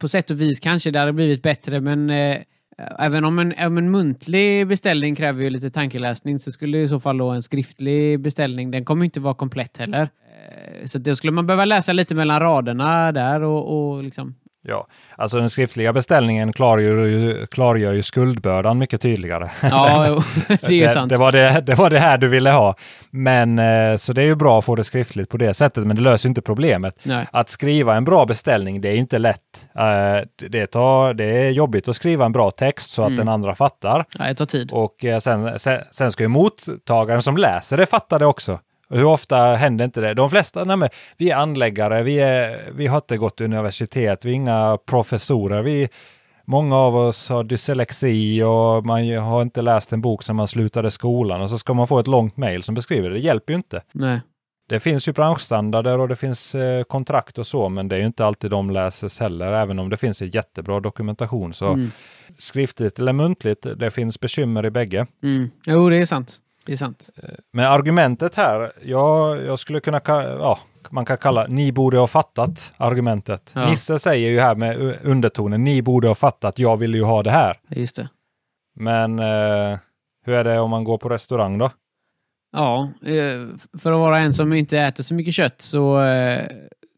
På 0.00 0.08
sätt 0.08 0.30
och 0.30 0.40
vis 0.40 0.60
kanske 0.60 0.90
det 0.90 0.98
hade 0.98 1.12
blivit 1.12 1.42
bättre, 1.42 1.80
men 1.80 2.10
eh, 2.10 2.36
Eh, 2.78 2.86
även 2.98 3.24
om 3.24 3.38
en, 3.38 3.54
om 3.66 3.78
en 3.78 3.90
muntlig 3.90 4.68
beställning 4.68 5.14
kräver 5.14 5.42
ju 5.42 5.50
lite 5.50 5.70
tankeläsning 5.70 6.38
så 6.38 6.52
skulle 6.52 6.78
i 6.78 6.88
så 6.88 7.00
fall 7.00 7.18
då 7.18 7.30
en 7.30 7.42
skriftlig 7.42 8.20
beställning, 8.20 8.70
den 8.70 8.84
kommer 8.84 9.04
inte 9.04 9.20
vara 9.20 9.34
komplett 9.34 9.76
heller. 9.76 10.02
Eh, 10.02 10.84
så 10.84 10.98
då 10.98 11.16
skulle 11.16 11.32
man 11.32 11.46
behöva 11.46 11.64
läsa 11.64 11.92
lite 11.92 12.14
mellan 12.14 12.40
raderna 12.40 13.12
där 13.12 13.42
och, 13.42 13.94
och 13.94 14.04
liksom... 14.04 14.34
Ja, 14.68 14.86
alltså 15.16 15.38
den 15.38 15.50
skriftliga 15.50 15.92
beställningen 15.92 16.52
klargör 16.52 17.04
ju, 17.04 17.46
klargör 17.46 17.92
ju 17.92 18.02
skuldbördan 18.02 18.78
mycket 18.78 19.00
tydligare. 19.00 19.50
Ja, 19.62 20.18
det 20.68 20.82
är 20.84 20.88
sant. 20.88 21.10
Det 21.10 21.16
var 21.16 21.32
det, 21.32 21.60
det 21.66 21.74
var 21.74 21.90
det 21.90 21.98
här 21.98 22.18
du 22.18 22.28
ville 22.28 22.50
ha. 22.50 22.74
Men 23.10 23.58
eh, 23.58 23.96
så 23.96 24.12
det 24.12 24.22
är 24.22 24.26
ju 24.26 24.34
bra 24.36 24.58
att 24.58 24.64
få 24.64 24.74
det 24.76 24.84
skriftligt 24.84 25.28
på 25.28 25.36
det 25.36 25.54
sättet, 25.54 25.86
men 25.86 25.96
det 25.96 26.02
löser 26.02 26.28
inte 26.28 26.42
problemet. 26.42 26.98
Nej. 27.02 27.26
Att 27.32 27.50
skriva 27.50 27.94
en 27.96 28.04
bra 28.04 28.26
beställning, 28.26 28.80
det 28.80 28.88
är 28.88 28.96
inte 28.96 29.18
lätt. 29.18 29.40
Eh, 29.78 29.82
det- 30.38 30.48
det, 30.48 30.66
tar, 30.66 31.14
det 31.14 31.24
är 31.24 31.50
jobbigt 31.50 31.88
att 31.88 31.96
skriva 31.96 32.24
en 32.24 32.32
bra 32.32 32.50
text 32.50 32.90
så 32.90 33.02
att 33.02 33.08
Mm. 33.08 33.18
den 33.18 33.28
andra 33.28 33.54
fattar. 33.54 34.04
Ja, 34.18 34.24
det 34.24 34.34
tar 34.34 34.46
tid. 34.46 34.72
Och 34.72 35.04
eh, 35.04 35.18
sen, 35.18 35.58
sen, 35.58 35.80
sen 35.90 36.12
ska 36.12 36.22
ju 36.22 36.28
mottagaren 36.28 37.22
som 37.22 37.36
läser 37.36 37.76
det 37.76 37.86
fatta 37.86 38.18
det 38.18 38.26
också. 38.26 38.58
Hur 38.88 39.04
ofta 39.04 39.36
händer 39.36 39.84
inte 39.84 40.00
det? 40.00 40.14
De 40.14 40.30
flesta, 40.30 40.64
nej 40.64 40.76
men, 40.76 40.88
vi 41.16 41.30
är 41.30 41.36
anläggare, 41.36 42.02
vi, 42.02 42.20
är, 42.20 42.70
vi 42.72 42.86
har 42.86 42.96
inte 42.96 43.16
gått 43.16 43.40
universitet, 43.40 44.24
vi 44.24 44.30
är 44.30 44.34
inga 44.34 44.78
professorer. 44.86 45.62
Vi, 45.62 45.88
många 46.46 46.76
av 46.76 46.96
oss 46.96 47.28
har 47.28 47.44
dyslexi 47.44 48.42
och 48.42 48.86
man 48.86 49.16
har 49.16 49.42
inte 49.42 49.62
läst 49.62 49.92
en 49.92 50.00
bok 50.00 50.22
sedan 50.22 50.36
man 50.36 50.48
slutade 50.48 50.90
skolan 50.90 51.40
och 51.42 51.50
så 51.50 51.58
ska 51.58 51.74
man 51.74 51.88
få 51.88 51.98
ett 51.98 52.06
långt 52.06 52.36
mejl 52.36 52.62
som 52.62 52.74
beskriver 52.74 53.08
det. 53.10 53.14
Det 53.16 53.20
hjälper 53.20 53.52
ju 53.52 53.56
inte. 53.56 53.82
Nej. 53.92 54.20
Det 54.68 54.80
finns 54.80 55.08
ju 55.08 55.12
branschstandarder 55.12 55.98
och 55.98 56.08
det 56.08 56.16
finns 56.16 56.54
eh, 56.54 56.82
kontrakt 56.84 57.38
och 57.38 57.46
så, 57.46 57.68
men 57.68 57.88
det 57.88 57.96
är 57.96 58.00
ju 58.00 58.06
inte 58.06 58.26
alltid 58.26 58.50
de 58.50 58.70
läses 58.70 59.20
heller, 59.20 59.52
även 59.52 59.78
om 59.78 59.90
det 59.90 59.96
finns 59.96 60.22
en 60.22 60.28
jättebra 60.28 60.80
dokumentation. 60.80 61.54
Så 61.54 61.66
Mm. 61.66 61.90
skriftligt 62.38 62.98
eller 62.98 63.12
muntligt, 63.12 63.66
det 63.76 63.90
finns 63.90 64.20
bekymmer 64.20 64.66
i 64.66 64.70
bägge. 64.70 65.06
Mm. 65.22 65.50
Jo, 65.66 65.88
det 65.90 65.96
är 65.96 66.06
sant. 66.06 66.40
Det 66.66 66.72
är 66.72 66.76
sant. 66.76 67.10
Men 67.52 67.64
argumentet 67.64 68.34
här, 68.34 68.72
ja, 68.82 69.36
jag 69.36 69.58
skulle 69.58 69.80
kunna, 69.80 70.00
ja, 70.06 70.58
man 70.90 71.04
kan 71.04 71.18
kalla 71.18 71.46
ni 71.46 71.72
borde 71.72 71.98
ha 71.98 72.06
fattat 72.06 72.72
argumentet. 72.76 73.50
Ja. 73.54 73.70
Nisse 73.70 73.98
säger 73.98 74.30
ju 74.30 74.40
här 74.40 74.54
med 74.54 74.98
undertonen, 75.02 75.64
ni 75.64 75.82
borde 75.82 76.08
ha 76.08 76.14
fattat, 76.14 76.58
jag 76.58 76.76
vill 76.76 76.94
ju 76.94 77.02
ha 77.02 77.22
det 77.22 77.30
här. 77.30 77.56
Just 77.68 77.96
det. 77.96 78.08
Men 78.76 79.18
eh, 79.18 79.78
hur 80.24 80.34
är 80.34 80.44
det 80.44 80.58
om 80.58 80.70
man 80.70 80.84
går 80.84 80.98
på 80.98 81.08
restaurang 81.08 81.58
då? 81.58 81.70
Ja, 82.52 82.90
eh, 83.06 83.56
för 83.78 83.92
att 83.92 83.98
vara 83.98 84.18
en 84.18 84.32
som 84.32 84.52
inte 84.52 84.78
äter 84.78 85.02
så 85.02 85.14
mycket 85.14 85.34
kött 85.34 85.60
så 85.60 86.00
eh, 86.00 86.46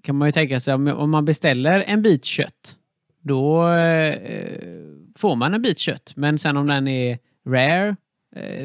kan 0.02 0.16
man 0.16 0.28
ju 0.28 0.32
tänka 0.32 0.60
sig 0.60 0.74
om 0.74 1.10
man 1.10 1.24
beställer 1.24 1.80
en 1.80 2.02
bit 2.02 2.24
kött, 2.24 2.76
då 3.22 3.68
eh, 3.68 4.18
får 5.18 5.36
man 5.36 5.54
en 5.54 5.62
bit 5.62 5.78
kött. 5.78 6.12
Men 6.16 6.38
sen 6.38 6.56
om 6.56 6.66
den 6.66 6.88
är 6.88 7.18
rare, 7.48 7.96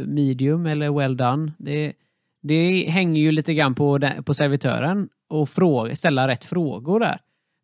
medium 0.06 0.66
eller 0.66 0.92
well 0.92 1.18
done, 1.18 1.52
det, 1.58 1.94
det 2.42 2.90
hänger 2.90 3.22
ju 3.22 3.32
lite 3.32 3.54
grann 3.54 3.76
på, 3.76 4.00
på 4.26 4.34
servitören 4.34 5.10
och 5.30 5.50
fråga, 5.50 5.96
ställa 5.96 6.28
rätt 6.28 6.46
frågor 6.46 7.00
där. 7.00 7.18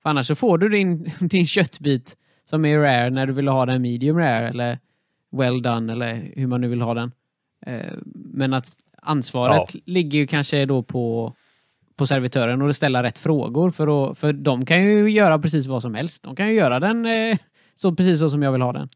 För 0.04 0.10
annars 0.10 0.28
så 0.28 0.36
får 0.36 0.58
du 0.58 0.70
din, 0.70 1.12
din 1.20 1.46
köttbit 1.46 2.18
som 2.50 2.66
är 2.66 2.78
rare 2.78 3.10
när 3.10 3.28
du 3.28 3.34
vill 3.34 3.48
ha 3.48 3.66
den 3.66 3.82
medium 3.82 4.18
rare 4.18 4.50
eller 4.50 4.80
well 5.32 5.62
done 5.62 5.94
eller 5.94 6.32
hur 6.36 6.48
man 6.48 6.62
nu 6.62 6.68
vill 6.68 6.82
ha 6.82 6.94
den. 6.94 7.12
Eh, 7.66 7.94
Men 8.14 8.54
att 8.54 8.68
ansvaret 9.02 9.76
ligger 9.86 10.20
ju 10.20 10.28
kanske 10.28 10.66
då 10.66 10.84
på, 10.84 11.34
på 11.96 12.08
servitören 12.08 12.62
och 12.62 12.76
ställa 12.76 13.04
rätt 13.04 13.18
frågor 13.18 13.70
för, 13.70 14.12
att, 14.12 14.18
för 14.18 14.34
de 14.34 14.66
kan 14.66 14.84
ju 14.84 15.10
göra 15.10 15.40
precis 15.40 15.68
vad 15.68 15.82
som 15.82 15.96
helst. 15.96 16.24
De 16.24 16.36
kan 16.36 16.48
ju 16.48 16.54
göra 16.54 16.80
den 16.80 17.06
eh, 17.06 17.38
så 17.76 17.96
precis 17.96 18.20
så 18.20 18.30
som 18.30 18.44
jag 18.44 18.52
vill 18.52 18.62
ha 18.62 18.74
den. 18.74 18.90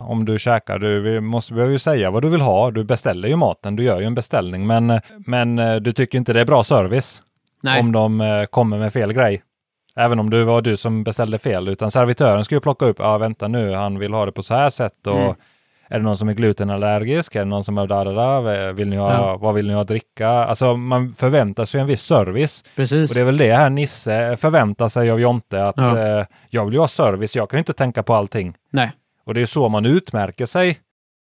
Om 0.00 0.24
du 0.24 0.38
käkar, 0.38 0.78
du 0.78 1.00
vi 1.00 1.20
måste 1.20 1.54
behöver 1.54 1.72
ju 1.72 1.78
säga 1.78 2.10
vad 2.10 2.22
du 2.22 2.28
vill 2.28 2.40
ha. 2.40 2.70
Du 2.70 2.84
beställer 2.84 3.28
ju 3.28 3.36
maten, 3.36 3.76
du 3.76 3.82
gör 3.82 4.00
ju 4.00 4.06
en 4.06 4.14
beställning, 4.14 4.66
men, 4.66 5.00
men 5.26 5.58
eh, 5.58 5.76
du 5.76 5.92
tycker 5.92 6.18
inte 6.18 6.32
det 6.32 6.40
är 6.40 6.44
bra 6.46 6.64
service 6.64 7.22
Nej, 7.62 7.80
om 7.80 7.92
de 7.92 8.20
eh, 8.20 8.44
kommer 8.44 8.78
med 8.78 8.92
fel 8.92 9.12
grej. 9.12 9.42
Även 9.96 10.18
om 10.18 10.30
det 10.30 10.44
var 10.44 10.62
du 10.62 10.76
som 10.76 11.04
beställde 11.04 11.38
fel, 11.38 11.68
utan 11.68 11.90
servitören 11.90 12.44
ska 12.44 12.54
ju 12.54 12.60
plocka 12.60 12.84
upp, 12.86 12.96
ja 12.98 13.18
vänta 13.18 13.48
nu, 13.48 13.72
han 13.74 13.98
vill 13.98 14.14
ha 14.14 14.26
det 14.26 14.32
på 14.32 14.42
så 14.42 14.54
här 14.54 14.70
sätt 14.70 15.06
och 15.06 15.16
Mm. 15.20 15.34
är 15.88 15.98
det 15.98 16.04
någon 16.04 16.16
som 16.16 16.28
är 16.28 16.32
glutenallergisk? 16.34 17.34
Är 17.34 17.38
det 17.38 17.44
någon 17.44 17.64
som 17.64 17.78
är 17.78 17.86
da, 17.86 18.04
da, 18.04 18.12
da? 18.12 18.72
Vill 18.72 18.88
ni 18.88 18.96
ha, 18.96 19.12
Ja. 19.12 19.36
vad 19.36 19.54
vill 19.54 19.66
ni 19.66 19.74
ha 19.74 19.84
dricka? 19.84 20.28
Alltså 20.28 20.76
man 20.76 21.14
förväntar 21.14 21.64
sig 21.64 21.80
en 21.80 21.86
viss 21.86 22.02
service. 22.02 22.64
precis. 22.76 23.10
Och 23.10 23.14
det 23.14 23.20
är 23.20 23.24
väl 23.24 23.36
det 23.36 23.54
här 23.54 23.70
Nisse 23.70 24.36
förväntar 24.36 24.88
sig 24.88 25.10
av 25.10 25.20
Jonte, 25.20 25.64
att 25.64 25.78
Ja. 25.78 25.98
eh, 26.20 26.26
jag 26.50 26.64
vill 26.64 26.74
ju 26.74 26.80
ha 26.80 26.88
service, 26.88 27.36
jag 27.36 27.50
kan 27.50 27.56
ju 27.56 27.60
inte 27.60 27.72
tänka 27.72 28.02
på 28.02 28.14
allting. 28.14 28.54
Nej. 28.72 28.92
Och 29.30 29.34
det 29.34 29.42
är 29.42 29.46
så 29.46 29.68
man 29.68 29.86
utmärker 29.86 30.46
sig 30.46 30.78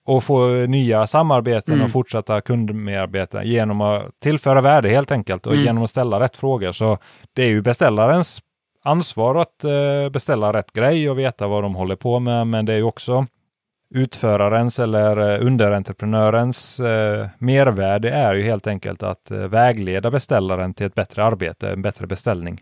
och 0.07 0.25
får 0.25 0.67
nya 0.67 1.07
samarbeten 1.07 1.75
Mm. 1.75 1.85
och 1.85 1.91
fortsätta 1.93 2.41
kundmedarbeten 2.41 3.47
genom 3.47 3.81
att 3.81 4.03
tillföra 4.23 4.61
värde 4.61 4.89
helt 4.89 5.11
enkelt 5.11 5.47
och 5.47 5.53
Mm. 5.53 5.65
genom 5.65 5.83
att 5.83 5.91
ställa 5.91 6.21
rätt 6.21 6.37
frågor. 6.37 6.73
Så 6.73 6.99
det 7.33 7.43
är 7.43 7.49
ju 7.49 7.63
beställarens 7.63 8.41
ansvar 8.85 9.35
att 9.35 9.65
eh, 9.65 10.11
beställa 10.13 10.53
rätt 10.53 10.73
grej 10.73 11.11
och 11.11 11.19
veta 11.19 11.49
vad 11.49 11.63
de 11.65 11.75
håller 11.75 11.97
på 11.97 12.21
med, 12.21 12.47
men 12.47 12.65
det 12.67 12.73
är 12.73 12.77
ju 12.77 12.83
också 12.83 13.27
utförarens 13.95 14.79
eller 14.79 15.35
eh, 15.41 15.47
underentreprenörens 15.47 16.81
eh, 16.81 17.27
mervärde 17.39 18.11
är 18.11 18.35
ju 18.35 18.43
helt 18.43 18.67
enkelt 18.67 19.03
att 19.03 19.31
eh, 19.31 19.39
vägleda 19.39 20.11
beställaren 20.11 20.75
till 20.75 20.87
ett 20.87 20.95
bättre 20.95 21.25
arbete, 21.25 21.71
en 21.73 21.83
bättre 21.83 22.07
beställning. 22.07 22.61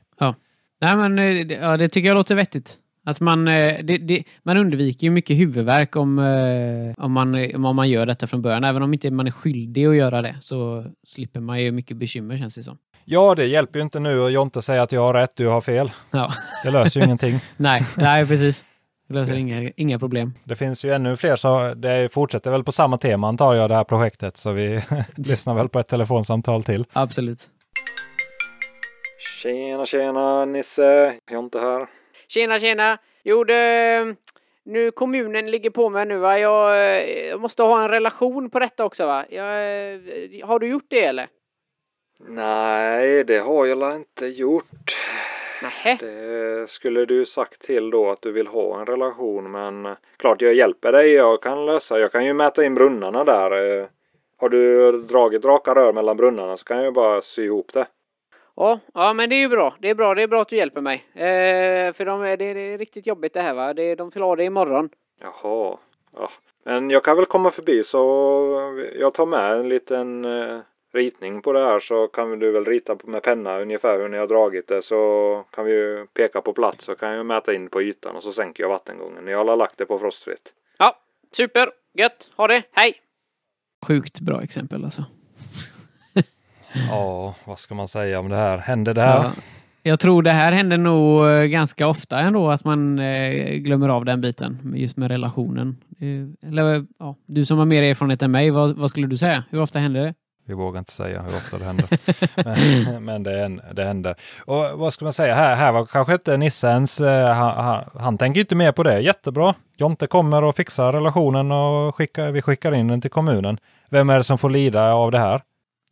Nej, 0.80 0.96
men 0.96 1.18
ja, 1.50 1.76
det 1.76 1.88
tycker 1.88 2.08
jag 2.08 2.14
låter 2.14 2.34
vettigt. 2.34 2.76
Att 3.08 3.20
man, 3.20 3.48
eh, 3.48 3.84
det, 3.84 3.98
det, 3.98 4.24
man 4.42 4.56
undviker 4.56 5.06
ju 5.06 5.10
mycket 5.10 5.36
huvudvärk 5.36 5.96
om, 5.96 6.18
eh, 6.18 7.04
om, 7.04 7.12
man, 7.12 7.54
om 7.64 7.76
man 7.76 7.88
gör 7.88 8.06
detta 8.06 8.26
från 8.26 8.42
början. 8.42 8.64
Även 8.64 8.82
om 8.82 8.94
inte 8.94 9.10
man 9.10 9.26
är 9.26 9.30
skyldig 9.30 9.86
att 9.86 9.96
göra 9.96 10.22
det 10.22 10.36
så 10.40 10.84
slipper 11.06 11.40
man 11.40 11.62
ju 11.62 11.72
mycket 11.72 11.96
bekymmer 11.96 12.36
känns 12.36 12.54
det 12.54 12.62
som. 12.62 12.78
Ja, 13.04 13.34
det 13.34 13.46
hjälper 13.46 13.78
ju 13.78 13.82
inte 13.82 14.00
nu 14.00 14.24
att 14.24 14.32
Jonte 14.32 14.62
säger 14.62 14.80
att 14.80 14.92
jag 14.92 15.00
har 15.00 15.14
rätt, 15.14 15.36
du 15.36 15.46
har 15.46 15.60
fel. 15.60 15.90
Ja. 16.10 16.32
Det 16.64 16.70
löser 16.70 17.00
ju 17.00 17.06
ingenting. 17.06 17.40
Nej, 17.56 17.82
nej 17.96 18.26
precis. 18.26 18.64
Det 19.08 19.14
löser 19.20 19.34
inga, 19.34 19.70
inga 19.76 19.98
problem. 19.98 20.34
Det 20.44 20.56
finns 20.56 20.84
ju 20.84 20.90
ännu 20.90 21.16
fler, 21.16 21.36
så 21.36 21.74
det 21.74 22.12
fortsätter 22.12 22.50
väl 22.50 22.64
på 22.64 22.72
samma 22.72 22.98
tema 22.98 23.28
antar 23.28 23.54
jag, 23.54 23.70
det 23.70 23.74
här 23.74 23.84
projektet. 23.84 24.36
Så 24.36 24.52
vi 24.52 24.80
lyssnar 25.16 25.54
väl 25.54 25.68
på 25.68 25.78
ett 25.78 25.88
telefonsamtal 25.88 26.64
till. 26.64 26.84
Absolut. 26.92 27.50
Tjena, 29.42 29.86
tjena, 29.86 30.44
Nisse. 30.44 31.14
Jonte 31.30 31.58
här. 31.58 31.98
Tjena, 32.28 32.60
tjena! 32.60 32.98
Jo, 33.22 33.44
det, 33.44 34.16
Nu 34.62 34.90
kommunen 34.90 35.50
ligger 35.50 35.70
på 35.70 35.88
mig 35.88 36.06
nu 36.06 36.18
va. 36.18 36.38
Jag, 36.38 36.76
jag 37.28 37.40
måste 37.40 37.62
ha 37.62 37.82
en 37.82 37.88
relation 37.88 38.50
på 38.50 38.58
detta 38.58 38.84
också 38.84 39.06
va. 39.06 39.24
Jag, 39.28 39.44
har 40.46 40.58
du 40.58 40.66
gjort 40.66 40.86
det 40.88 41.04
eller? 41.04 41.28
Nej, 42.18 43.24
det 43.24 43.38
har 43.38 43.66
jag 43.66 43.96
inte 43.96 44.26
gjort. 44.26 44.96
Nähä. 45.62 45.96
Det 46.00 46.70
skulle 46.70 47.04
du 47.04 47.26
sagt 47.26 47.62
till 47.62 47.90
då 47.90 48.10
att 48.10 48.22
du 48.22 48.32
vill 48.32 48.46
ha 48.46 48.80
en 48.80 48.86
relation 48.86 49.50
men 49.50 49.96
klart 50.16 50.42
jag 50.42 50.54
hjälper 50.54 50.92
dig. 50.92 51.12
Jag 51.12 51.42
kan 51.42 51.66
lösa. 51.66 51.98
Jag 51.98 52.12
kan 52.12 52.24
ju 52.26 52.32
mäta 52.32 52.64
in 52.64 52.74
brunnarna 52.74 53.24
där. 53.24 53.80
Eh, 53.80 53.86
Har 54.36 54.48
du 54.48 54.92
dragit 54.92 55.44
raka 55.44 55.74
rör 55.74 55.92
mellan 55.92 56.16
brunnarna 56.16 56.56
så 56.56 56.64
kan 56.64 56.84
jag 56.84 56.94
bara 56.94 57.22
sy 57.22 57.44
ihop 57.44 57.72
det. 57.72 57.86
Ja, 58.60 58.80
ja, 58.94 59.12
men 59.12 59.28
det 59.30 59.34
är 59.36 59.40
ju 59.40 59.48
bra. 59.48 59.76
Det 59.80 59.90
är 59.90 59.94
bra. 59.94 60.14
Det 60.14 60.22
är 60.22 60.26
bra 60.26 60.42
att 60.42 60.48
du 60.48 60.56
hjälper 60.56 60.80
mig. 60.80 61.04
Eh, 61.14 61.92
för 61.92 62.04
de, 62.04 62.20
det, 62.22 62.36
det 62.36 62.44
är 62.44 62.78
riktigt 62.78 63.06
jobbigt 63.06 63.34
det 63.34 63.42
här 63.42 63.54
va. 63.54 63.74
Det, 63.74 63.94
de 63.94 64.10
vill 64.10 64.22
ha 64.22 64.36
det 64.36 64.44
imorgon. 64.44 64.88
Jaha. 65.20 65.76
Ja. 66.14 66.30
Men 66.64 66.90
jag 66.90 67.04
kan 67.04 67.16
väl 67.16 67.26
komma 67.26 67.50
förbi 67.50 67.84
så 67.84 67.98
jag 68.98 69.14
tar 69.14 69.26
med 69.26 69.52
en 69.52 69.68
liten 69.68 70.24
eh, 70.24 70.58
ritning 70.92 71.42
på 71.42 71.52
det 71.52 71.64
här 71.64 71.80
så 71.80 72.06
kan 72.08 72.38
du 72.38 72.50
väl 72.50 72.64
rita 72.64 72.96
på- 72.96 73.10
med 73.10 73.22
penna 73.22 73.58
ungefär 73.60 73.98
hur 73.98 74.08
ni 74.08 74.16
har 74.18 74.26
dragit 74.26 74.68
det 74.68 74.82
så 74.82 75.44
kan 75.50 75.64
vi 75.64 75.72
ju 75.72 76.06
peka 76.06 76.40
på 76.40 76.52
plats 76.52 76.84
så 76.84 76.94
kan 76.94 77.12
jag 77.12 77.26
mäta 77.26 77.54
in 77.54 77.68
på 77.70 77.82
ytan 77.82 78.16
och 78.16 78.22
så 78.22 78.32
sänker 78.32 78.62
jag 78.62 78.68
vattengången. 78.70 79.26
Jag 79.26 79.44
har 79.44 79.56
lagt 79.56 79.78
det 79.78 79.86
på 79.86 79.98
frostfritt. 79.98 80.52
Ja, 80.78 80.96
super. 81.32 81.70
Gött. 81.94 82.28
Ha 82.36 82.46
det. 82.46 82.62
Hej. 82.72 82.94
Sjukt 83.88 84.20
bra 84.20 84.42
exempel 84.42 84.84
alltså. 84.84 85.04
Ja, 86.88 87.34
vad 87.44 87.58
ska 87.58 87.74
man 87.74 87.88
säga 87.88 88.20
om 88.20 88.28
det 88.28 88.36
här? 88.36 88.58
Händer 88.58 88.94
det 88.94 89.02
här? 89.02 89.24
Ja. 89.24 89.32
Jag 89.82 90.00
tror 90.00 90.22
det 90.22 90.32
här 90.32 90.52
händer 90.52 90.78
nog 90.78 91.28
eh, 91.28 91.42
ganska 91.42 91.86
ofta 91.88 92.18
ändå 92.18 92.50
att 92.50 92.64
man 92.64 92.98
eh, 92.98 93.54
glömmer 93.54 93.88
av 93.88 94.04
den 94.04 94.20
biten, 94.20 94.72
just 94.76 94.96
med 94.96 95.10
relationen. 95.10 95.76
Eh, 96.00 96.48
Eller 96.48 96.86
ja, 96.98 97.16
du 97.26 97.44
som 97.44 97.58
har 97.58 97.64
mer 97.64 97.82
erfarenhet 97.82 98.22
än 98.22 98.30
mig, 98.30 98.50
vad, 98.50 98.76
vad 98.76 98.90
skulle 98.90 99.06
du 99.06 99.16
säga? 99.16 99.44
Hur 99.50 99.60
ofta 99.60 99.78
händer 99.78 100.00
det? 100.04 100.14
Vi 100.46 100.54
vågar 100.54 100.78
inte 100.78 100.92
säga 100.92 101.22
hur 101.22 101.36
ofta 101.36 101.58
det 101.58 101.64
händer. 101.64 101.88
men 102.94 103.04
men 103.04 103.22
det, 103.22 103.60
det 103.74 103.84
händer. 103.84 104.14
Och 104.44 104.78
vad 104.78 104.92
ska 104.92 105.04
man 105.04 105.12
säga? 105.12 105.34
Här, 105.34 105.56
här 105.56 105.72
var 105.72 105.86
kanske 105.86 106.12
inte 106.12 106.36
Nissens... 106.36 107.00
Han, 107.00 107.64
han, 107.64 107.84
han 107.94 108.18
tänker 108.18 108.40
inte 108.40 108.54
mer 108.56 108.72
på 108.72 108.82
det. 108.82 109.00
Jättebra. 109.00 109.54
Jonte 109.76 110.06
kommer 110.06 110.44
och 110.44 110.56
fixar 110.56 110.92
relationen 110.92 111.52
och 111.52 111.96
skickar, 111.96 112.30
vi 112.30 112.42
skickar 112.42 112.74
in 112.74 112.88
den 112.88 113.00
till 113.00 113.10
kommunen. 113.10 113.58
Vem 113.90 114.10
är 114.10 114.16
det 114.16 114.24
som 114.24 114.38
får 114.38 114.50
lida 114.50 114.92
av 114.92 115.10
det 115.10 115.18
här? 115.18 115.40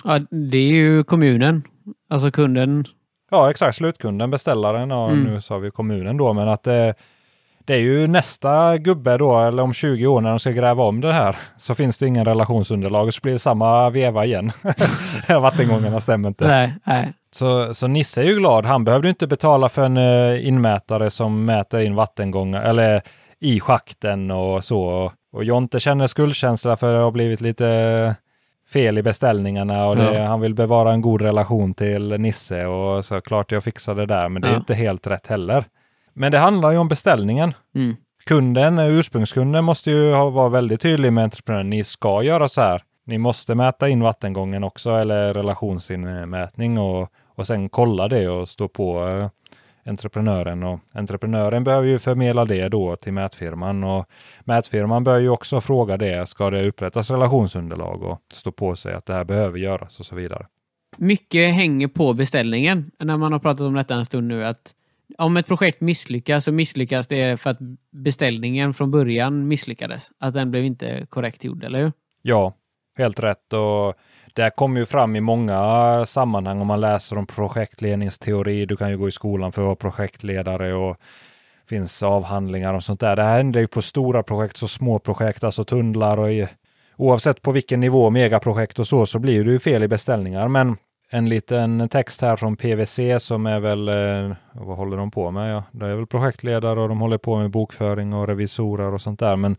Ja, 0.06 0.18
det 0.30 0.58
är 0.58 0.72
ju 0.72 1.04
kommunen, 1.04 1.62
alltså 2.10 2.30
kunden. 2.30 2.84
Ja, 3.30 3.50
exakt. 3.50 3.76
Slutkunden, 3.76 4.30
beställaren. 4.30 4.90
Ja, 4.90 5.08
Mm. 5.10 5.24
Nu 5.24 5.40
sa 5.40 5.58
vi 5.58 5.70
kommunen 5.70 6.16
då, 6.16 6.32
men 6.32 6.48
att 6.48 6.62
det, 6.62 6.94
det 7.64 7.74
är 7.74 7.78
ju 7.78 8.06
nästa 8.06 8.78
gubbe 8.78 9.16
då, 9.16 9.38
eller 9.38 9.62
om 9.62 9.72
20 9.72 10.06
år 10.06 10.20
när 10.20 10.30
de 10.30 10.38
ska 10.38 10.50
gräva 10.50 10.84
om 10.84 11.00
det 11.00 11.12
här, 11.12 11.36
så 11.56 11.74
finns 11.74 11.98
det 11.98 12.06
ingen 12.06 12.24
relationsunderlag 12.24 13.06
och 13.06 13.14
så 13.14 13.20
blir 13.22 13.32
det 13.32 13.38
samma 13.38 13.90
veva 13.90 14.24
igen. 14.24 14.52
Vattengångarna 15.28 16.00
stämmer 16.00 16.28
inte. 16.28 16.48
Nej, 16.48 16.74
nej. 16.84 17.12
Så, 17.30 17.74
så 17.74 17.86
Nisse 17.86 18.22
är 18.22 18.26
ju 18.26 18.34
glad. 18.38 18.66
Han 18.66 18.84
behövde 18.84 19.08
inte 19.08 19.26
betala 19.26 19.68
för 19.68 19.82
en 19.84 19.96
eh, 19.96 20.48
inmätare 20.48 21.10
som 21.10 21.44
mäter 21.44 21.80
in 21.80 21.94
vattengångar 21.94 22.62
eller 22.62 23.02
i 23.40 23.60
schakten 23.60 24.30
och 24.30 24.64
så. 24.64 25.12
Och 25.32 25.44
Jonte 25.44 25.80
känner 25.80 26.06
skuldkänsla 26.06 26.76
för 26.76 26.92
det 26.92 26.98
har 26.98 27.10
blivit 27.10 27.40
lite 27.40 28.14
fel 28.72 28.98
i 28.98 29.02
beställningarna 29.02 29.86
och 29.88 29.96
det, 29.96 30.14
Ja. 30.18 30.24
han 30.26 30.40
vill 30.40 30.54
bevara 30.54 30.92
en 30.92 31.00
god 31.00 31.22
relation 31.22 31.74
till 31.74 32.20
Nisse 32.20 32.66
och 32.66 33.04
så 33.04 33.20
klart 33.20 33.52
jag 33.52 33.64
fixar 33.64 33.94
det 33.94 34.06
där, 34.06 34.28
men 34.28 34.42
det 34.42 34.48
är 34.48 34.52
Ja. 34.52 34.56
inte 34.58 34.74
helt 34.74 35.06
rätt 35.06 35.26
heller. 35.26 35.64
Men 36.14 36.32
det 36.32 36.38
handlar 36.38 36.70
ju 36.70 36.78
om 36.78 36.88
beställningen. 36.88 37.54
Mm. 37.74 37.96
Kunden, 38.26 38.78
eh, 38.78 38.98
ursprungskunden 38.98 39.64
måste 39.64 39.90
ju 39.90 40.10
vara 40.10 40.48
väldigt 40.48 40.80
tydlig 40.80 41.12
med 41.12 41.24
entreprenören. 41.24 41.70
Ni 41.70 41.84
ska 41.84 42.22
göra 42.22 42.48
så 42.48 42.60
här. 42.60 42.82
Ni 43.06 43.18
måste 43.18 43.54
mäta 43.54 43.88
in 43.88 44.00
vattengången 44.02 44.64
också 44.64 44.90
eller 44.90 45.34
relationsinmätning 45.34 46.78
och, 46.78 47.08
och 47.36 47.46
sen 47.46 47.68
kolla 47.68 48.08
det 48.08 48.28
och 48.28 48.48
stå 48.48 48.68
på 48.68 49.06
eh, 49.08 49.28
entreprenören. 49.86 50.62
Och 50.62 50.80
entreprenören 50.92 51.64
behöver 51.64 51.88
ju 51.88 51.98
förmedla 51.98 52.44
det 52.44 52.68
då 52.68 52.96
till 52.96 53.12
mätfirman 53.12 53.84
och 53.84 54.06
mätfirman 54.44 55.04
bör 55.04 55.18
ju 55.18 55.28
också 55.28 55.60
fråga 55.60 55.96
det. 55.96 56.28
Ska 56.28 56.50
det 56.50 56.68
upprättas 56.68 57.10
relationsunderlag 57.10 58.02
och 58.02 58.20
stå 58.32 58.52
på 58.52 58.76
sig 58.76 58.94
att 58.94 59.06
det 59.06 59.12
här 59.12 59.24
behöver 59.24 59.58
göras 59.58 59.98
och 59.98 60.06
så 60.06 60.14
vidare. 60.14 60.46
Mycket 60.96 61.54
hänger 61.54 61.88
på 61.88 62.12
beställningen 62.12 62.90
när 62.98 63.16
man 63.16 63.32
har 63.32 63.38
pratat 63.38 63.60
om 63.60 63.74
detta 63.74 63.94
en 63.94 64.04
stund 64.04 64.28
nu. 64.28 64.44
att 64.44 64.74
Om 65.18 65.36
ett 65.36 65.46
projekt 65.46 65.80
misslyckas 65.80 66.44
så 66.44 66.52
misslyckas 66.52 67.06
det 67.06 67.40
för 67.40 67.50
att 67.50 67.58
beställningen 67.90 68.74
från 68.74 68.90
början 68.90 69.48
misslyckades. 69.48 70.10
Att 70.18 70.34
den 70.34 70.50
blev 70.50 70.64
inte 70.64 71.06
korrekt 71.08 71.44
gjord, 71.44 71.64
eller 71.64 71.82
hur? 71.82 71.92
Ja, 72.22 72.54
helt 72.98 73.20
rätt. 73.20 73.52
Och 73.52 73.94
det 74.36 74.42
här 74.42 74.50
kommer 74.50 74.80
ju 74.80 74.86
fram 74.86 75.16
i 75.16 75.20
många 75.20 75.60
ah, 75.60 76.06
sammanhang 76.06 76.60
om 76.60 76.66
man 76.66 76.80
läser 76.80 77.18
om 77.18 77.26
projektledningsteori. 77.26 78.66
Du 78.66 78.76
kan 78.76 78.90
ju 78.90 78.98
gå 78.98 79.08
i 79.08 79.12
skolan 79.12 79.52
för 79.52 79.62
att 79.62 79.66
vara 79.66 79.76
projektledare 79.76 80.74
och 80.74 80.96
finns 81.68 82.02
avhandlingar 82.02 82.74
och 82.74 82.84
sånt 82.84 83.00
där. 83.00 83.16
Det 83.16 83.22
här 83.22 83.36
händer 83.36 83.60
ju 83.60 83.66
på 83.66 83.82
stora 83.82 84.22
projekt 84.22 84.56
så 84.56 84.68
små 84.68 84.98
projekt, 84.98 85.44
alltså 85.44 85.64
tunnlar 85.64 86.18
och 86.18 86.32
i, 86.32 86.48
oavsett 86.96 87.42
på 87.42 87.52
vilken 87.52 87.80
nivå, 87.80 88.10
megaprojekt 88.10 88.78
och 88.78 88.86
så, 88.86 89.06
så 89.06 89.18
blir 89.18 89.44
det 89.44 89.50
ju 89.50 89.58
fel 89.58 89.82
i 89.82 89.88
beställningar. 89.88 90.48
Men 90.48 90.76
en 91.10 91.28
liten 91.28 91.88
text 91.88 92.20
här 92.20 92.36
från 92.36 92.56
PVC 92.56 93.00
som 93.18 93.46
är 93.46 93.60
väl, 93.60 93.88
eh, 93.88 94.36
vad 94.52 94.76
håller 94.76 94.96
de 94.96 95.10
på 95.10 95.30
med? 95.30 95.54
Ja, 95.54 95.62
det 95.70 95.86
är 95.86 95.94
väl 95.94 96.06
projektledare 96.06 96.80
och 96.80 96.88
de 96.88 97.00
håller 97.00 97.18
på 97.18 97.36
med 97.36 97.50
bokföring 97.50 98.14
och 98.14 98.26
revisorer 98.26 98.94
och 98.94 99.00
sånt 99.00 99.20
där. 99.20 99.36
Men 99.36 99.56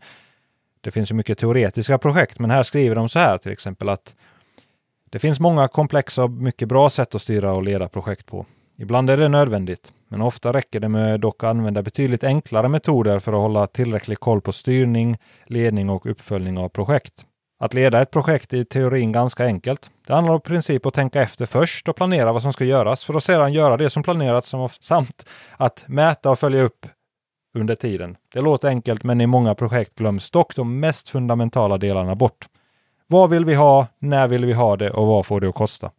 det 0.80 0.90
finns 0.90 1.10
ju 1.10 1.14
mycket 1.14 1.38
teoretiska 1.38 1.98
projekt, 1.98 2.38
men 2.38 2.50
här 2.50 2.62
skriver 2.62 2.96
de 2.96 3.08
så 3.08 3.18
här 3.18 3.38
till 3.38 3.52
exempel 3.52 3.88
att 3.88 4.14
det 5.10 5.18
finns 5.18 5.40
många 5.40 5.68
komplexa 5.68 6.24
och 6.24 6.30
mycket 6.30 6.68
bra 6.68 6.90
sätt 6.90 7.14
att 7.14 7.22
styra 7.22 7.52
och 7.52 7.62
leda 7.62 7.88
projekt 7.88 8.26
på. 8.26 8.46
Ibland 8.78 9.10
är 9.10 9.16
det 9.16 9.28
nödvändigt, 9.28 9.92
men 10.08 10.22
ofta 10.22 10.52
räcker 10.52 10.80
det 10.80 10.88
med 10.88 11.20
dock 11.20 11.44
att 11.44 11.50
använda 11.50 11.82
betydligt 11.82 12.24
enklare 12.24 12.68
metoder 12.68 13.18
för 13.18 13.32
att 13.32 13.40
hålla 13.40 13.66
tillräcklig 13.66 14.20
koll 14.20 14.40
på 14.40 14.52
styrning, 14.52 15.16
ledning 15.46 15.90
och 15.90 16.06
uppföljning 16.06 16.58
av 16.58 16.68
projekt. 16.68 17.24
Att 17.60 17.74
leda 17.74 18.02
ett 18.02 18.10
projekt 18.10 18.52
är 18.52 18.56
i 18.56 18.64
teorin 18.64 19.12
ganska 19.12 19.44
enkelt. 19.44 19.90
Det 20.06 20.14
handlar 20.14 20.36
i 20.36 20.40
princip 20.40 20.86
att 20.86 20.94
tänka 20.94 21.22
efter 21.22 21.46
först 21.46 21.88
och 21.88 21.96
planera 21.96 22.32
vad 22.32 22.42
som 22.42 22.52
ska 22.52 22.64
göras 22.64 23.04
för 23.04 23.14
att 23.14 23.24
sedan 23.24 23.52
göra 23.52 23.76
det 23.76 23.90
som 23.90 24.02
planerats 24.02 24.54
samt 24.80 25.28
att 25.56 25.84
mäta 25.86 26.30
och 26.30 26.38
följa 26.38 26.62
upp 26.62 26.86
under 27.58 27.74
tiden. 27.74 28.16
Det 28.34 28.40
låter 28.40 28.68
enkelt 28.68 29.04
men 29.04 29.20
i 29.20 29.26
många 29.26 29.54
projekt 29.54 29.94
glöms 29.94 30.30
dock 30.30 30.56
de 30.56 30.80
mest 30.80 31.08
fundamentala 31.08 31.78
delarna 31.78 32.14
bort. 32.14 32.48
Vad 33.08 33.30
vill 33.30 33.44
vi 33.44 33.54
ha? 33.54 33.86
När 33.98 34.28
vill 34.28 34.44
vi 34.44 34.52
ha 34.52 34.76
det? 34.76 34.90
Och 34.90 35.06
vad 35.06 35.26
får 35.26 35.40
det 35.40 35.48
att 35.48 35.54
kosta? 35.54 35.90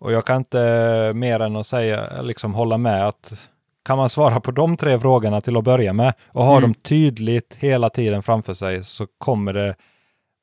Och 0.00 0.12
jag 0.12 0.26
kan 0.26 0.36
inte 0.36 1.12
mer 1.14 1.40
än 1.40 1.56
att 1.56 1.66
säga, 1.66 2.22
liksom 2.22 2.54
hålla 2.54 2.78
med 2.78 3.08
att 3.08 3.48
kan 3.84 3.98
man 3.98 4.10
svara 4.10 4.40
på 4.40 4.50
de 4.50 4.76
tre 4.76 4.98
frågorna 4.98 5.40
till 5.40 5.56
att 5.56 5.64
börja 5.64 5.92
med 5.92 6.14
och 6.32 6.44
ha 6.44 6.52
Mm. 6.58 6.62
dem 6.62 6.74
tydligt 6.74 7.56
hela 7.58 7.90
tiden 7.90 8.22
framför 8.22 8.54
sig 8.54 8.84
så 8.84 9.06
kommer 9.18 9.52
det 9.52 9.74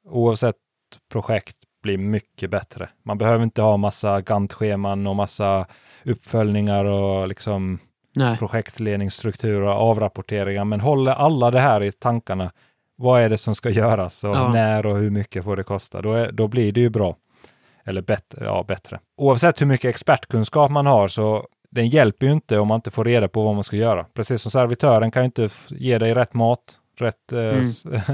oavsett 0.09 0.55
projekt 1.11 1.55
bli 1.83 1.97
mycket 1.97 2.49
bättre. 2.49 2.89
Man 3.05 3.17
behöver 3.17 3.43
inte 3.43 3.61
ha 3.61 3.77
massa 3.77 4.21
Gantt-scheman 4.21 5.07
och 5.07 5.15
massa 5.15 5.65
uppföljningar 6.05 6.85
och 6.85 7.27
liksom 7.27 7.79
Nej. 8.15 8.37
projektledningsstruktur 8.37 9.61
och 9.61 9.71
avrapporteringar, 9.71 10.65
men 10.65 10.79
håller 10.81 11.11
alla 11.11 11.51
det 11.51 11.59
här 11.59 11.83
i 11.83 11.91
tankarna. 11.91 12.51
Vad 13.01 13.21
är 13.21 13.29
det 13.29 13.37
som 13.37 13.55
ska 13.55 13.69
göras 13.69 14.23
och 14.23 14.29
Ja. 14.35 14.51
när 14.53 14.85
och 14.85 14.97
hur 14.97 15.09
mycket 15.09 15.43
får 15.43 15.57
det 15.57 15.63
kosta? 15.63 16.01
Då, 16.01 16.13
är, 16.13 16.31
då 16.31 16.47
blir 16.47 16.71
det 16.71 16.81
ju 16.81 16.89
bra. 16.89 17.15
Eller 17.85 18.01
bättre, 18.01 18.45
ja, 18.45 18.63
bättre. 18.67 18.99
Oavsett 19.17 19.61
hur 19.61 19.65
mycket 19.65 19.89
expertkunskap 19.89 20.71
man 20.71 20.85
har 20.85 21.07
så 21.07 21.47
den 21.71 21.87
hjälper 21.89 22.25
ju 22.25 22.31
inte 22.31 22.59
om 22.59 22.67
man 22.67 22.75
inte 22.75 22.91
får 22.91 23.05
reda 23.05 23.27
på 23.27 23.43
vad 23.43 23.55
man 23.55 23.63
ska 23.63 23.75
göra. 23.75 24.03
Precis 24.13 24.41
som 24.41 24.51
servitören 24.51 25.11
kan 25.11 25.21
ju 25.21 25.25
inte 25.25 25.49
ge 25.69 25.97
dig 25.97 26.13
rätt 26.13 26.33
mat, 26.33 26.59
rätt, 26.99 27.31
eh, 27.31 27.39
Mm. 27.39 27.65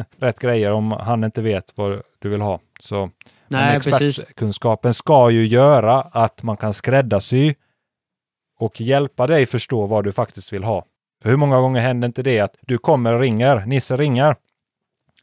rätt 0.19 0.39
grejer 0.39 0.71
om 0.71 0.91
han 0.91 1.23
inte 1.23 1.41
vet 1.41 1.71
vad 1.75 2.01
du 2.19 2.29
vill 2.29 2.41
ha. 2.41 2.59
Så 2.79 3.09
Nej, 3.47 3.79
precis. 3.79 4.19
expertkunskapen 4.19 4.93
ska 4.93 5.29
ju 5.29 5.45
göra 5.45 6.01
att 6.01 6.43
man 6.43 6.57
kan 6.57 6.73
skräddarsy 6.73 7.53
och 8.59 8.81
hjälpa 8.81 9.27
dig 9.27 9.45
förstå 9.45 9.85
vad 9.85 10.03
du 10.03 10.11
faktiskt 10.11 10.53
vill 10.53 10.63
ha. 10.63 10.85
Hur 11.23 11.37
många 11.37 11.59
gånger 11.59 11.81
händer 11.81 12.05
inte 12.05 12.23
det 12.23 12.39
att 12.39 12.55
du 12.61 12.77
kommer 12.77 13.13
och 13.13 13.19
ringer, 13.19 13.65
Nisse 13.65 13.97
ringer. 13.97 14.35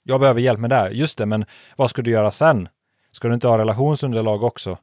Jag 0.02 0.20
behöver 0.20 0.40
hjälp 0.40 0.60
med 0.60 0.70
det 0.70 0.76
här. 0.76 0.90
Just 0.90 1.18
det, 1.18 1.26
men 1.26 1.44
vad 1.76 1.90
ska 1.90 2.02
du 2.02 2.10
göra 2.10 2.30
sen? 2.30 2.68
Ska 3.12 3.28
du 3.28 3.34
inte 3.34 3.48
ha 3.48 3.58
relationsunderlag 3.58 4.42
också? 4.42 4.78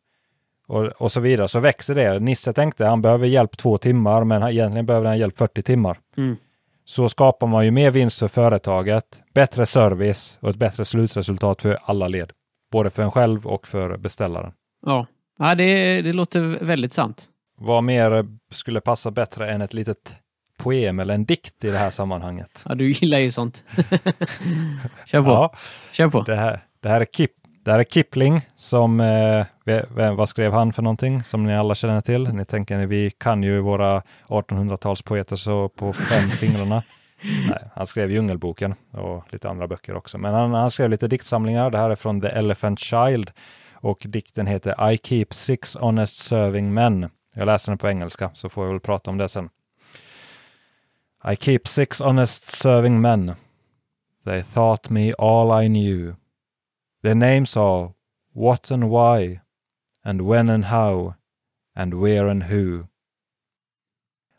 Och, 0.68 0.86
och 0.86 1.12
så 1.12 1.20
vidare. 1.20 1.48
Så 1.48 1.60
växer 1.60 1.96
det. 1.96 2.20
Nisse 2.20 2.54
tänkte 2.54 2.86
han 2.86 3.02
behöver 3.02 3.28
hjälp 3.28 3.58
två 3.58 3.78
timmar, 3.78 4.24
men 4.24 4.42
han- 4.42 4.52
egentligen 4.52 4.86
behöver 4.86 5.08
han 5.08 5.18
hjälp 5.18 5.38
40 5.38 5.62
timmar. 5.64 6.00
Mm. 6.18 6.36
Så 6.86 7.10
skapar 7.10 7.48
man 7.48 7.66
ju 7.66 7.72
mer 7.72 7.92
vinst 7.92 8.20
för 8.20 8.28
företaget, 8.28 9.06
bättre 9.34 9.66
service 9.66 10.38
och 10.42 10.50
ett 10.50 10.56
bättre 10.56 10.86
slutresultat 10.86 11.62
för 11.62 11.78
alla 11.84 12.08
led. 12.08 12.32
Både 12.72 12.90
för 12.90 13.04
en 13.04 13.12
själv 13.12 13.48
och 13.48 13.68
för 13.68 13.98
beställaren. 13.98 14.52
Ja, 14.86 15.08
ja 15.40 15.56
det, 15.56 16.02
det 16.02 16.14
låter 16.14 16.42
väldigt 16.66 16.94
sant. 16.94 17.26
Vad 17.58 17.84
mer 17.84 18.26
skulle 18.52 18.82
passa 18.82 19.12
bättre 19.12 19.50
än 19.52 19.62
ett 19.62 19.74
litet 19.74 20.16
poem 20.60 21.00
eller 21.00 21.14
en 21.14 21.26
dikt 21.26 21.64
i 21.64 21.70
det 21.70 21.78
här 21.78 21.90
sammanhanget. 21.90 22.64
Ja, 22.66 22.76
du 22.76 22.92
gillar 22.92 23.20
ju 23.20 23.32
sånt. 23.32 23.64
Kör 25.06 25.24
på. 25.24 25.30
Ja, 25.30 25.54
Kör 25.92 26.10
på. 26.10 26.22
det, 26.22 26.36
här, 26.36 26.60
det, 26.80 26.90
här 26.90 27.02
är 27.02 27.06
Kip, 27.06 27.32
det 27.66 27.72
här 27.72 27.80
är 27.80 27.84
Kipling 27.84 28.42
som, 28.56 29.00
eh, 29.00 29.46
vad 30.16 30.30
skrev 30.30 30.54
han 30.54 30.74
för 30.74 30.82
någonting 30.82 31.24
som 31.24 31.44
ni 31.44 31.56
alla 31.56 31.76
känner 31.76 32.02
till? 32.02 32.34
Ni 32.34 32.46
tänker, 32.46 32.78
vi 32.78 33.12
kan 33.12 33.44
ju 33.44 33.60
våra 33.60 34.02
1800-talspoeter 34.28 35.36
så 35.36 35.70
på 35.70 35.94
fem 35.94 36.30
fingrarna. 36.40 36.84
Nej, 37.48 37.70
han 37.76 37.88
skrev 37.88 38.12
Djungelboken 38.12 38.76
och 38.92 39.24
lite 39.34 39.50
andra 39.50 39.68
böcker 39.68 39.96
också. 39.96 40.18
Men 40.18 40.34
han, 40.34 40.54
han 40.54 40.72
skrev 40.72 40.90
lite 40.90 41.08
diktsamlingar. 41.08 41.70
Det 41.70 41.78
här 41.78 41.90
är 41.90 41.96
från 41.96 42.22
The 42.22 42.28
Elephant 42.28 42.80
Child 42.80 43.32
och 43.74 44.06
dikten 44.06 44.48
heter 44.48 44.92
I 44.92 44.98
keep 44.98 45.28
six 45.32 45.76
honest 45.76 46.18
serving 46.18 46.74
men. 46.74 47.10
Jag 47.36 47.46
läser 47.46 47.72
den 47.72 47.78
på 47.78 47.88
engelska 47.88 48.32
så 48.34 48.50
får 48.50 48.66
jag 48.66 48.72
väl 48.72 48.80
prata 48.80 49.12
om 49.12 49.18
det 49.18 49.30
sen. 49.30 49.50
I 51.22 51.36
keep 51.36 51.68
six 51.68 52.00
honest 52.00 52.50
serving 52.50 53.02
men. 53.02 53.36
They 54.24 54.42
taught 54.42 54.90
me 54.90 55.14
all 55.14 55.52
I 55.52 55.68
knew. 55.68 56.16
Their 57.02 57.16
names 57.16 57.58
are 57.58 57.94
what 58.34 58.72
and 58.72 58.90
why, 58.90 59.42
and 60.04 60.22
when 60.22 60.50
and 60.50 60.66
how, 60.66 61.16
and 61.76 62.00
where 62.00 62.28
and 62.28 62.44
who. 62.44 62.88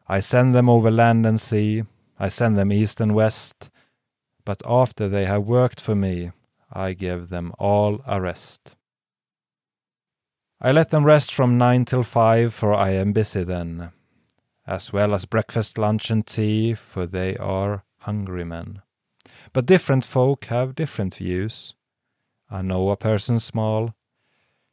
I 0.09 0.21
send 0.21 0.55
them 0.55 0.69
over 0.69 0.91
land 0.91 1.27
and 1.27 1.41
sea, 1.41 1.85
I 2.19 2.29
send 2.29 2.57
them 2.57 2.73
east 2.73 3.01
and 3.01 3.15
west, 3.15 3.71
but 4.45 4.63
after 4.67 5.09
they 5.09 5.27
have 5.27 5.47
worked 5.47 5.81
for 5.81 5.95
me, 5.95 6.33
I 6.73 6.95
give 6.95 7.29
them 7.29 7.53
all 7.59 8.03
a 8.07 8.21
rest. 8.21 8.75
I 10.61 10.73
let 10.73 10.91
them 10.91 11.05
rest 11.05 11.33
from 11.33 11.59
nine 11.59 11.85
till 11.85 12.05
five, 12.05 12.53
for 12.53 12.75
I 12.75 12.91
am 12.91 13.13
busy 13.13 13.45
then, 13.45 13.93
as 14.67 14.93
well 14.93 15.15
as 15.15 15.25
breakfast, 15.25 15.79
lunch, 15.79 16.11
and 16.11 16.27
tea, 16.27 16.75
for 16.75 17.07
they 17.07 17.37
are 17.37 17.85
hungry 17.99 18.45
men. 18.45 18.83
But 19.53 19.67
different 19.67 20.05
folk 20.05 20.45
have 20.47 20.75
different 20.75 21.15
views. 21.17 21.75
I 22.51 22.63
know 22.63 22.91
a 22.91 22.97
person 22.97 23.39
small. 23.39 23.95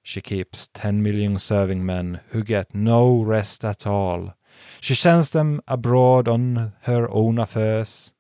She 0.02 0.22
keeps 0.22 0.68
ten 0.68 1.04
million 1.04 1.38
serving 1.38 1.86
men 1.86 2.22
who 2.30 2.44
get 2.44 2.74
no 2.74 3.22
rest 3.22 3.66
at 3.66 3.86
all. 3.86 4.36
She 4.80 4.96
sends 4.96 5.32
them 5.32 5.62
abroad 5.68 6.28
on 6.28 6.74
her 6.82 7.08
own 7.12 7.38
affairs. 7.38 8.14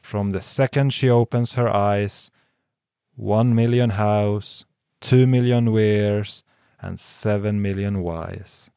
From 0.00 0.32
the 0.32 0.40
second 0.40 0.92
she 0.92 1.08
opens 1.08 1.54
her 1.54 1.68
eyes, 1.68 2.30
one 3.14 3.54
million 3.54 3.90
house, 3.90 4.64
two 5.00 5.26
million 5.26 5.70
wares, 5.72 6.42
and 6.80 6.98
seven 6.98 7.62
million 7.62 8.02
wise. 8.02 8.70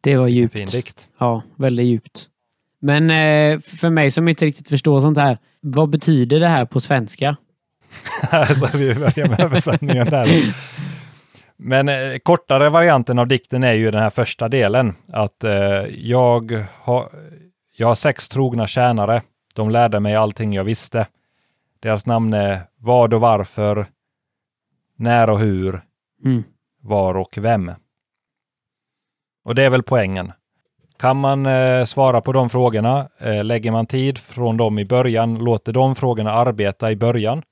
Det 0.00 0.16
var 0.16 0.28
djupt. 0.28 0.52
Fin 0.52 0.68
dikt. 0.68 1.08
Ja, 1.18 1.42
väldigt 1.56 1.86
djupt. 1.86 2.28
Men 2.80 3.10
eh, 3.10 3.60
för 3.60 3.90
mig 3.90 4.10
som 4.10 4.28
inte 4.28 4.44
riktigt 4.44 4.68
förstår 4.68 5.00
sånt 5.00 5.18
här, 5.18 5.38
vad 5.60 5.88
betyder 5.90 6.40
det 6.40 6.48
här 6.48 6.64
på 6.64 6.80
svenska? 6.80 7.36
så 8.58 8.78
vi 8.78 8.94
börjar 8.94 9.28
med 9.28 9.40
översättningen 9.40 10.06
där. 10.06 10.54
Men 11.56 11.88
eh, 11.88 12.18
kortare 12.22 12.68
varianten 12.68 13.18
av 13.18 13.28
dikten 13.28 13.64
är 13.64 13.72
ju 13.72 13.90
den 13.90 14.02
här 14.02 14.10
första 14.10 14.48
delen. 14.48 14.94
Att 15.12 15.44
eh, 15.44 15.52
jag, 15.98 16.64
har, 16.82 17.08
jag 17.76 17.88
har 17.88 17.94
sex 17.94 18.28
trogna 18.28 18.66
tjänare. 18.66 19.22
De 19.54 19.70
lärde 19.70 20.00
mig 20.00 20.14
allting 20.16 20.52
jag 20.52 20.64
visste. 20.64 21.06
Deras 21.80 22.06
namn 22.06 22.32
är 22.34 22.60
vad 22.78 23.14
och 23.14 23.20
varför, 23.20 23.86
när 24.96 25.30
och 25.30 25.38
hur, 25.38 25.80
Mm. 26.24 26.44
var 26.82 27.14
och 27.16 27.38
vem. 27.40 27.72
Och 29.48 29.54
det 29.54 29.62
är 29.62 29.70
väl 29.70 29.82
poängen. 29.82 30.32
Kan 30.98 31.16
man 31.16 31.46
eh, 31.46 31.84
svara 31.84 32.20
på 32.20 32.32
de 32.32 32.50
frågorna, 32.50 33.08
eh, 33.18 33.44
lägger 33.44 33.72
man 33.72 33.86
tid 33.86 34.18
från 34.18 34.56
dem 34.56 34.78
i 34.78 34.84
början, 34.84 35.34
låter 35.34 35.72
de 35.72 35.94
frågorna 35.94 36.32
arbeta 36.32 36.92
i 36.92 36.96
början. 36.96 37.42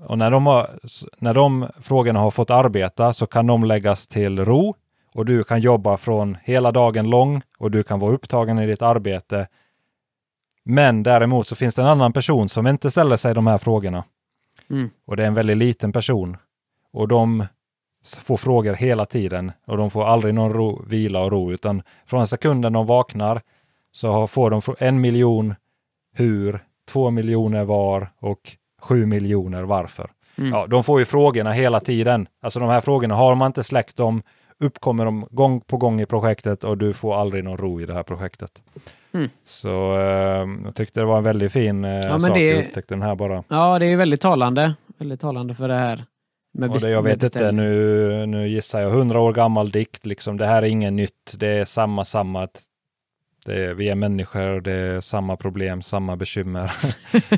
Och 0.00 0.18
när 0.18 0.30
de, 0.30 0.46
har, 0.46 0.70
när 1.18 1.34
de 1.34 1.68
frågorna 1.80 2.20
har 2.20 2.30
fått 2.30 2.50
arbeta 2.50 3.12
så 3.12 3.26
kan 3.26 3.46
de 3.46 3.64
läggas 3.64 4.06
till 4.06 4.44
ro 4.44 4.74
och 5.14 5.24
du 5.24 5.44
kan 5.44 5.60
jobba 5.60 5.96
från 5.96 6.36
hela 6.42 6.72
dagen 6.72 7.10
lång 7.10 7.42
och 7.58 7.70
du 7.70 7.82
kan 7.82 8.00
vara 8.00 8.12
upptagen 8.12 8.58
i 8.58 8.66
ditt 8.66 8.82
arbete. 8.82 9.48
Men 10.64 11.02
däremot 11.02 11.46
så 11.46 11.56
finns 11.56 11.74
det 11.74 11.82
en 11.82 11.88
annan 11.88 12.12
person 12.12 12.48
som 12.48 12.66
inte 12.66 12.90
ställer 12.90 13.16
sig 13.16 13.34
de 13.34 13.46
här 13.46 13.58
frågorna. 13.58 14.04
Mm. 14.70 14.90
Och 15.06 15.16
det 15.16 15.22
är 15.22 15.26
en 15.26 15.34
väldigt 15.34 15.56
liten 15.56 15.92
person. 15.92 16.36
Och 16.92 17.08
de 17.08 17.44
får 18.16 18.36
frågor 18.36 18.72
hela 18.74 19.06
tiden 19.06 19.52
och 19.66 19.76
de 19.76 19.90
får 19.90 20.04
aldrig 20.04 20.34
någon 20.34 20.52
ro, 20.52 20.82
vila 20.86 21.20
och 21.24 21.30
ro 21.30 21.52
utan 21.52 21.82
från 22.06 22.26
sekunden 22.26 22.72
de 22.72 22.86
vaknar 22.86 23.40
så 23.92 24.26
får 24.26 24.50
de 24.50 24.60
en 24.78 25.00
miljon 25.00 25.54
hur, 26.14 26.64
två 26.90 27.10
miljoner 27.10 27.64
var 27.64 28.10
och 28.20 28.40
sju 28.82 29.06
miljoner 29.06 29.62
varför. 29.62 30.10
Mm. 30.38 30.50
Ja, 30.52 30.66
de 30.66 30.84
får 30.84 30.98
ju 30.98 31.04
frågorna 31.04 31.52
hela 31.52 31.80
tiden. 31.80 32.28
Alltså 32.42 32.60
de 32.60 32.68
här 32.68 32.80
frågorna, 32.80 33.14
har 33.14 33.34
man 33.34 33.46
inte 33.46 33.64
släckt 33.64 33.96
dem 33.96 34.22
uppkommer 34.60 35.04
de 35.04 35.26
gång 35.30 35.60
på 35.60 35.76
gång 35.76 36.00
i 36.00 36.06
projektet 36.06 36.64
och 36.64 36.78
du 36.78 36.92
får 36.92 37.14
aldrig 37.14 37.44
någon 37.44 37.56
ro 37.56 37.80
i 37.80 37.86
det 37.86 37.94
här 37.94 38.02
projektet. 38.02 38.62
Mm. 39.12 39.28
Så 39.44 39.98
eh, 39.98 40.46
jag 40.64 40.74
tyckte 40.74 41.00
det 41.00 41.06
var 41.06 41.18
en 41.18 41.24
väldigt 41.24 41.52
fin 41.52 41.84
eh, 41.84 41.90
men 42.10 42.20
sak. 42.20 42.34
det- 42.34 42.50
Jag 42.50 42.64
upptäckte 42.66 42.94
den 42.94 43.02
här 43.02 43.14
bara. 43.14 43.44
Ja, 43.48 43.78
det 43.78 43.86
är 43.86 43.96
väldigt 43.96 44.20
talande. 44.20 44.74
Väldigt 44.98 45.20
talande 45.20 45.54
för 45.54 45.68
det 45.68 45.74
här. 45.78 46.04
Med 46.58 46.70
Och 46.70 46.80
det, 46.80 46.90
jag 46.90 47.02
vet 47.02 47.22
inte, 47.22 47.52
nu, 47.52 48.26
nu 48.26 48.48
gissar 48.48 48.80
jag, 48.80 48.90
hundra 48.90 49.20
år 49.20 49.32
gammal 49.32 49.70
dikt, 49.70 50.06
liksom, 50.06 50.36
det 50.36 50.46
här 50.46 50.62
är 50.62 50.66
inget 50.66 50.92
nytt, 50.92 51.34
det 51.36 51.46
är 51.48 51.64
samma, 51.64 52.04
samma, 52.04 52.48
det 53.46 53.64
är, 53.64 53.74
vi 53.74 53.88
är 53.88 53.94
människor, 53.94 54.60
det 54.60 54.72
är 54.72 55.00
samma 55.00 55.36
problem, 55.36 55.82
samma 55.82 56.16
bekymmer, 56.16 56.72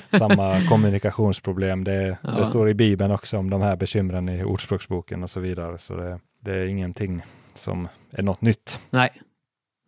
samma 0.19 0.61
kommunikationsproblem. 0.69 1.85
Det, 1.85 2.19
Ja. 2.23 2.31
det 2.31 2.45
står 2.45 2.69
i 2.69 2.75
Bibeln 2.75 3.13
också 3.13 3.39
om 3.39 3.51
de 3.51 3.63
här 3.63 3.77
bekymren 3.77 4.29
i 4.29 4.45
Ordspråksboken 4.45 5.23
och 5.23 5.31
så 5.31 5.41
vidare, 5.41 5.79
så 5.79 5.97
det, 5.97 6.21
det 6.45 6.53
är 6.55 6.67
ingenting 6.67 7.23
som 7.55 7.89
är 8.11 8.23
något 8.23 8.41
nytt. 8.43 8.81
Nej. 8.91 9.11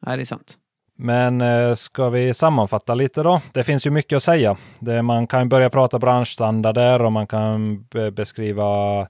Nej, 0.07 0.16
det 0.16 0.23
är 0.23 0.25
sant. 0.25 0.59
Men 0.99 1.40
eh, 1.40 1.75
ska 1.75 2.09
vi 2.11 2.35
sammanfatta 2.35 2.95
lite 2.95 3.23
då? 3.23 3.40
Det 3.53 3.64
finns 3.64 3.87
ju 3.87 3.90
mycket 3.90 4.16
att 4.16 4.23
säga. 4.23 4.57
Man 5.03 5.27
kan 5.27 5.49
börja 5.49 5.71
prata 5.71 5.99
branschstandarder 5.99 7.03
och 7.03 7.12
man 7.12 7.27
kan 7.27 7.83
be- 7.83 8.11
beskriva 8.11 9.09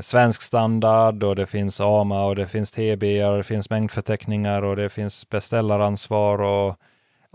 svensk 0.00 0.42
standard 0.42 1.22
och 1.22 1.36
det 1.36 1.46
finns 1.46 1.80
AMA 1.80 2.26
och 2.26 2.36
det 2.36 2.46
finns 2.46 2.70
TB 2.70 3.24
och 3.24 3.36
det 3.36 3.44
finns 3.44 3.70
mängdförteckningar 3.70 4.62
och 4.62 4.76
det 4.76 4.90
finns 4.90 5.28
beställaransvar 5.28 6.38
och 6.42 6.76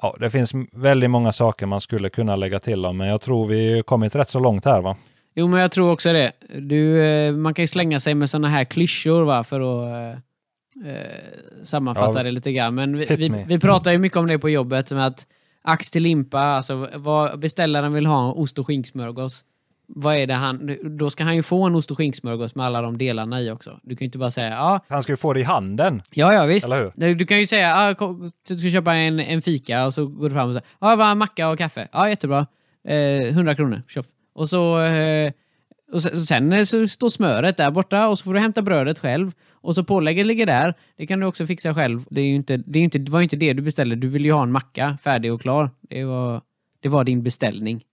ja, 0.02 0.16
det 0.20 0.30
finns 0.30 0.52
väldigt 0.72 1.10
många 1.10 1.32
saker 1.32 1.66
man 1.66 1.82
skulle 1.82 2.10
kunna 2.10 2.36
lägga 2.36 2.60
till 2.60 2.86
om, 2.86 2.98
men 2.98 3.08
jag 3.08 3.22
tror 3.22 3.48
vi 3.48 3.84
kommit 3.86 4.16
rätt 4.16 4.30
så 4.30 4.40
långt 4.40 4.66
här 4.66 4.82
va? 4.82 4.96
Jo, 5.36 5.48
men 5.48 5.60
jag 5.60 5.72
tror 5.72 5.92
också 5.92 6.14
det. 6.14 6.32
Du, 6.60 7.04
eh, 7.04 7.34
man 7.34 7.54
kan 7.54 7.64
ju 7.64 7.68
slänga 7.68 8.00
sig 8.00 8.16
med 8.16 8.30
såna 8.30 8.48
här 8.48 8.64
klyschor 8.64 9.24
va, 9.24 9.44
för 9.44 9.60
att 9.60 9.94
eh, 9.94 10.92
eh, 10.92 11.64
sammanfatta 11.64 12.20
Ja, 12.20 12.24
det 12.24 12.32
lite 12.32 12.52
grann. 12.52 12.76
Men 12.76 12.98
vi, 12.98 13.06
vi, 13.06 13.46
vi 13.48 13.60
pratar 13.60 13.92
ju 13.92 13.98
mycket 13.98 14.18
om 14.18 14.28
det 14.28 14.40
på 14.40 14.50
jobbet, 14.50 14.92
med 14.92 15.08
att 15.08 15.28
ax 15.62 15.92
till 15.92 16.04
limpa, 16.04 16.40
alltså 16.40 16.90
vad 16.96 17.40
beställaren 17.40 17.94
vill 17.94 18.06
ha, 18.06 18.32
ost 18.32 18.60
och 18.60 18.68
skinksmörgås. 18.68 19.46
Vad 19.96 20.16
är 20.16 20.28
det 20.28 20.34
han, 20.34 20.78
då 20.98 21.10
ska 21.10 21.24
han 21.24 21.36
ju 21.36 21.44
få 21.44 21.64
en 21.64 21.76
ost 21.76 21.92
och 21.92 21.98
skinksmörgås 21.98 22.56
med 22.56 22.66
alla 22.66 22.82
de 22.82 22.98
delarna 22.98 23.42
i 23.42 23.52
också. 23.52 23.80
Du 23.84 23.96
kan 23.96 24.06
ju 24.06 24.06
inte 24.06 24.18
bara 24.18 24.32
säga 24.32 24.50
ja, 24.50 24.80
Han 24.90 25.04
ska 25.04 25.12
ju 25.12 25.18
få 25.18 25.34
det 25.34 25.40
i 25.40 25.44
handen. 25.44 26.02
Ja, 26.14 26.34
ja 26.34 26.46
visst. 26.46 26.68
Du, 26.96 27.26
kan 27.26 27.40
ju 27.40 27.46
säga 27.46 27.76
ah, 27.76 27.94
kom, 27.94 28.32
du 28.48 28.58
ska 28.58 28.70
köpa 28.70 28.96
en, 28.96 29.20
en 29.20 29.42
fika 29.42 29.86
och 29.86 29.94
så 29.94 30.08
går 30.08 30.30
du 30.30 30.36
fram 30.36 30.48
och 30.48 30.54
säger 30.54 30.68
ah, 30.80 30.96
vad 30.96 31.18
macka 31.18 31.50
och 31.50 31.58
kaffe. 31.58 31.88
Ja, 31.92 32.10
jättebra. 32.10 32.48
Eh, 32.88 32.96
100 33.28 33.56
kronor. 33.56 33.82
Tjoff. 33.88 34.06
Och 34.34 34.50
så 34.50 34.80
eh, 34.82 35.32
och 35.92 36.02
sen, 36.02 36.54
eh, 36.54 36.64
så 36.64 36.88
står 36.88 37.10
smöret 37.10 37.58
där 37.58 37.72
borta 37.72 38.08
och 38.08 38.18
så 38.18 38.24
får 38.24 38.34
du 38.34 38.40
hämta 38.40 38.62
brödet 38.62 39.00
själv. 39.00 39.32
Och 39.52 39.76
så 39.76 39.84
pålägget 39.84 40.26
ligger 40.26 40.46
där. 40.46 40.74
Det 40.98 41.08
kan 41.08 41.20
du 41.20 41.26
också 41.26 41.46
fixa 41.46 41.74
själv. 41.74 42.02
Det, 42.10 42.22
är 42.22 42.36
inte, 42.36 42.58
det, 42.58 42.80
är 42.80 42.84
inte, 42.84 43.00
det 43.00 43.12
var 43.12 43.20
ju 43.20 43.24
inte 43.24 43.36
det 43.36 43.54
du 43.54 43.62
beställde. 43.62 43.96
Du 43.96 44.08
ville 44.08 44.28
ju 44.28 44.34
ha 44.34 44.44
en 44.44 44.52
macka 44.52 44.98
färdig 45.04 45.34
och 45.34 45.42
klar. 45.42 45.70
Det 45.90 46.04
var, 46.04 46.42
det 46.80 46.90
var 46.90 47.04
din 47.04 47.24
beställning. 47.24 47.84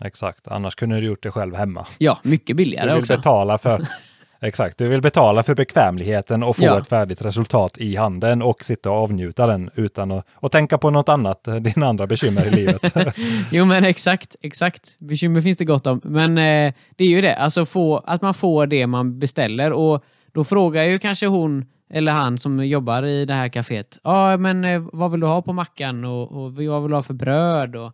Exakt, 0.00 0.48
annars 0.48 0.74
kunde 0.74 1.00
du 1.00 1.06
gjort 1.06 1.22
det 1.22 1.30
själv 1.30 1.54
hemma. 1.54 1.86
Ja, 1.98 2.18
mycket 2.22 2.46
Du 2.46 2.54
billigare 2.54 2.90
vill 2.92 3.00
också. 3.00 3.16
betala 3.16 3.58
för 3.58 3.86
Exakt, 4.40 4.78
du 4.78 4.88
vill 4.88 5.00
betala 5.00 5.42
för 5.42 5.54
bekvämligheten 5.54 6.42
och 6.42 6.56
få 6.56 6.64
Ja. 6.64 6.78
ett 6.78 6.88
färdigt 6.88 7.22
resultat 7.22 7.78
i 7.78 7.96
handen 7.96 8.42
och 8.42 8.64
sitta 8.64 8.90
och 8.90 8.96
avnjuta 8.96 9.46
den 9.46 9.70
utan 9.74 10.12
att 10.12 10.26
och 10.34 10.52
tänka 10.52 10.78
på 10.78 10.90
något 10.90 11.08
annat, 11.08 11.48
eh, 11.48 11.54
dina 11.54 11.86
andra 11.86 12.06
bekymmer 12.06 12.46
i 12.46 12.50
livet. 12.50 12.94
Jo 13.52 13.64
men 13.64 13.84
exakt, 13.84 14.36
exakt. 14.42 14.98
Bekymmer 14.98 15.40
finns 15.40 15.58
det 15.58 15.64
gott 15.64 15.86
om. 15.86 16.00
Men 16.04 16.38
eh, 16.38 16.72
det 16.96 17.04
är 17.04 17.08
ju 17.08 17.20
det, 17.20 17.36
alltså 17.36 17.64
få, 17.64 17.96
att 17.98 18.22
man 18.22 18.34
får 18.34 18.66
det 18.66 18.86
man 18.86 19.18
beställer. 19.18 19.72
Och 19.72 20.04
då 20.32 20.44
frågar 20.44 20.82
ju 20.84 20.98
kanske 20.98 21.26
hon 21.26 21.64
eller 21.90 22.12
han 22.12 22.38
som 22.38 22.66
jobbar 22.66 23.02
i 23.02 23.24
det 23.24 23.34
här 23.34 23.48
kaféet. 23.48 23.98
Ja, 24.04 24.36
men 24.36 24.64
eh, 24.64 24.82
vad 24.92 25.10
vill 25.10 25.20
du 25.20 25.26
ha 25.26 25.42
på 25.42 25.52
mackan 25.52 26.04
och, 26.04 26.22
och 26.32 26.52
vad 26.54 26.82
vill 26.82 26.90
du 26.90 26.94
ha 26.96 27.02
för 27.02 27.14
bröd? 27.14 27.76
Och, 27.76 27.92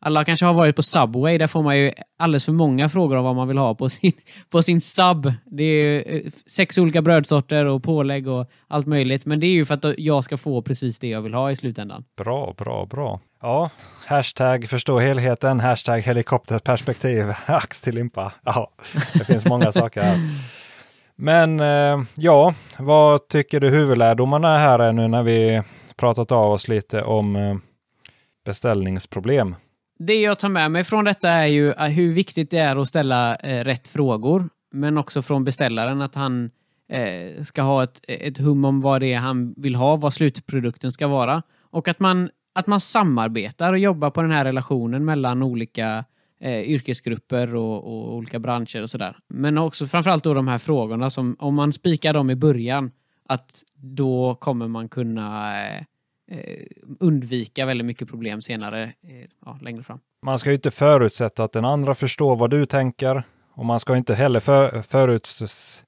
alla 0.00 0.24
kanske 0.24 0.46
har 0.46 0.52
varit 0.52 0.76
på 0.76 0.82
Subway, 0.82 1.38
där 1.38 1.46
får 1.46 1.62
man 1.62 1.78
ju 1.78 1.92
alldeles 2.18 2.44
för 2.44 2.52
många 2.52 2.88
frågor 2.88 3.16
om 3.16 3.24
vad 3.24 3.36
man 3.36 3.48
vill 3.48 3.58
ha 3.58 3.74
på 3.74 3.88
sin, 3.88 4.12
på 4.50 4.62
sin 4.62 4.80
sub. 4.80 5.32
Det 5.44 5.64
är 5.64 6.14
eh, 6.14 6.32
sex 6.46 6.78
olika 6.78 7.02
brödsorter 7.02 7.64
och 7.66 7.82
pålägg 7.82 8.28
och 8.28 8.50
allt 8.68 8.86
möjligt. 8.86 9.26
Men 9.26 9.40
det 9.40 9.46
är 9.46 9.52
ju 9.52 9.64
för 9.64 9.74
att 9.74 9.84
jag 9.98 10.24
ska 10.24 10.36
få 10.36 10.62
precis 10.62 10.98
det 10.98 11.08
jag 11.08 11.22
vill 11.22 11.34
ha 11.34 11.50
i 11.50 11.56
slutändan. 11.56 12.04
Bra, 12.16 12.54
bra, 12.56 12.86
bra. 12.86 13.20
Ja, 13.42 13.70
hashtag 14.06 14.68
förstå 14.68 14.98
helheten, 14.98 15.60
hashtag 15.60 16.00
helikopterperspektiv, 16.00 17.24
ax 17.46 17.80
till 17.80 17.94
limpa. 17.94 18.32
Ja, 18.44 18.70
det 19.14 19.24
finns 19.24 19.46
många 19.46 19.72
saker 19.80 20.02
här. 20.02 20.18
Men 21.16 21.60
eh, 21.60 22.04
ja, 22.16 22.54
vad 22.78 23.28
tycker 23.28 23.60
du 23.60 23.70
huvudlärdomarna 23.70 24.56
här 24.58 24.78
är 24.78 24.92
nu 24.92 25.08
när 25.08 25.22
vi 25.22 25.62
pratat 25.96 26.32
av 26.32 26.52
oss 26.52 26.68
lite 26.68 27.02
om 27.02 27.36
eh, 27.36 27.56
beställningsproblem? 28.44 29.54
Det 30.02 30.20
jag 30.20 30.38
tar 30.38 30.48
med 30.48 30.70
mig 30.70 30.84
från 30.84 31.04
detta 31.04 31.28
är 31.28 31.46
ju 31.46 31.72
eh, 31.72 31.84
hur 31.84 32.12
viktigt 32.12 32.50
det 32.50 32.58
är 32.58 32.76
att 32.76 32.88
ställa 32.88 33.36
eh, 33.36 33.64
rätt 33.64 33.88
frågor, 33.88 34.48
men 34.72 34.98
också 34.98 35.22
från 35.22 35.44
beställaren 35.44 36.02
att 36.02 36.14
han 36.14 36.50
eh, 36.88 37.42
ska 37.42 37.62
ha 37.62 37.82
ett, 37.82 38.00
ett 38.08 38.38
hum 38.38 38.64
om 38.64 38.80
vad 38.80 39.00
det 39.00 39.12
är 39.12 39.18
han 39.18 39.54
vill 39.56 39.74
ha, 39.74 39.96
vad 39.96 40.12
slutprodukten 40.12 40.92
ska 40.92 41.08
vara. 41.08 41.42
Och 41.60 41.88
att 41.88 42.00
man, 42.00 42.30
att 42.54 42.66
man 42.66 42.80
samarbetar 42.80 43.72
och 43.72 43.78
jobbar 43.78 44.10
på 44.10 44.22
den 44.22 44.30
här 44.30 44.44
relationen 44.44 45.04
mellan 45.04 45.42
olika 45.42 46.04
eh, 46.40 46.60
yrkesgrupper 46.60 47.54
och, 47.54 47.84
och, 47.84 48.14
olika 48.14 48.38
branscher 48.38 48.82
och 48.82 48.90
sådär. 48.90 49.16
Men 49.28 49.58
också 49.58 49.86
framförallt 49.86 50.24
då 50.24 50.34
de 50.34 50.48
här 50.48 50.58
frågorna 50.58 51.10
som 51.10 51.36
om 51.38 51.54
man 51.54 51.72
spikar 51.72 52.14
dem 52.14 52.30
i 52.30 52.36
början, 52.36 52.90
att 53.28 53.62
då 53.74 54.34
kommer 54.34 54.68
man 54.68 54.88
kunna 54.88 55.60
eh 55.68 55.82
undvika 57.00 57.66
väldigt 57.66 57.86
mycket 57.86 58.08
problem 58.08 58.42
senare, 58.42 58.82
eh, 58.82 58.90
ja, 59.44 59.58
längre 59.62 59.82
fram. 59.82 59.98
Man 60.22 60.38
ska 60.38 60.50
ju 60.50 60.54
inte 60.54 60.70
förutsätta 60.70 61.44
att 61.44 61.52
den 61.52 61.64
andra 61.64 61.94
förstår 61.94 62.36
vad 62.36 62.50
du 62.50 62.66
tänker 62.66 63.22
och 63.52 63.66
man 63.66 63.80
ska 63.80 63.96
inte 63.96 64.14
heller 64.14 64.40
för, 64.40 64.82
föruts, 64.82 65.84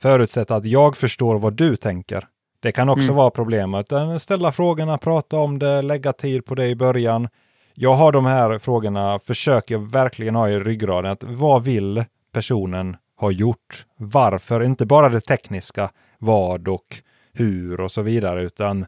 förutsätta 0.00 0.56
att 0.56 0.66
jag 0.66 0.96
förstår 0.96 1.38
vad 1.38 1.52
du 1.52 1.76
tänker. 1.76 2.26
Det 2.60 2.72
kan 2.72 2.88
också 2.88 3.08
mm. 3.08 3.16
vara 3.16 3.30
problemet. 3.30 3.86
Ställa 4.18 4.52
frågorna, 4.52 4.98
prata 4.98 5.36
om 5.36 5.58
det, 5.58 5.82
lägga 5.82 6.12
tid 6.12 6.44
på 6.44 6.54
det 6.54 6.66
i 6.66 6.76
början 6.76 7.28
jag 7.80 7.94
har 7.94 8.12
de 8.12 8.26
här 8.26 8.58
frågorna, 8.58 9.18
försöker 9.18 9.74
jag 9.74 9.90
verkligen 9.90 10.34
ha 10.34 10.48
i 10.48 10.58
ryggraden. 10.60 11.12
Att 11.12 11.24
vad 11.24 11.64
vill 11.64 12.04
personen 12.32 12.96
ha 13.16 13.30
gjort? 13.30 13.86
Varför? 13.96 14.62
Inte 14.62 14.86
bara 14.86 15.08
det 15.08 15.20
tekniska, 15.20 15.90
vad 16.18 16.68
och 16.68 16.96
hur 17.32 17.80
och 17.80 17.90
så 17.90 18.02
vidare, 18.02 18.42
utan 18.42 18.86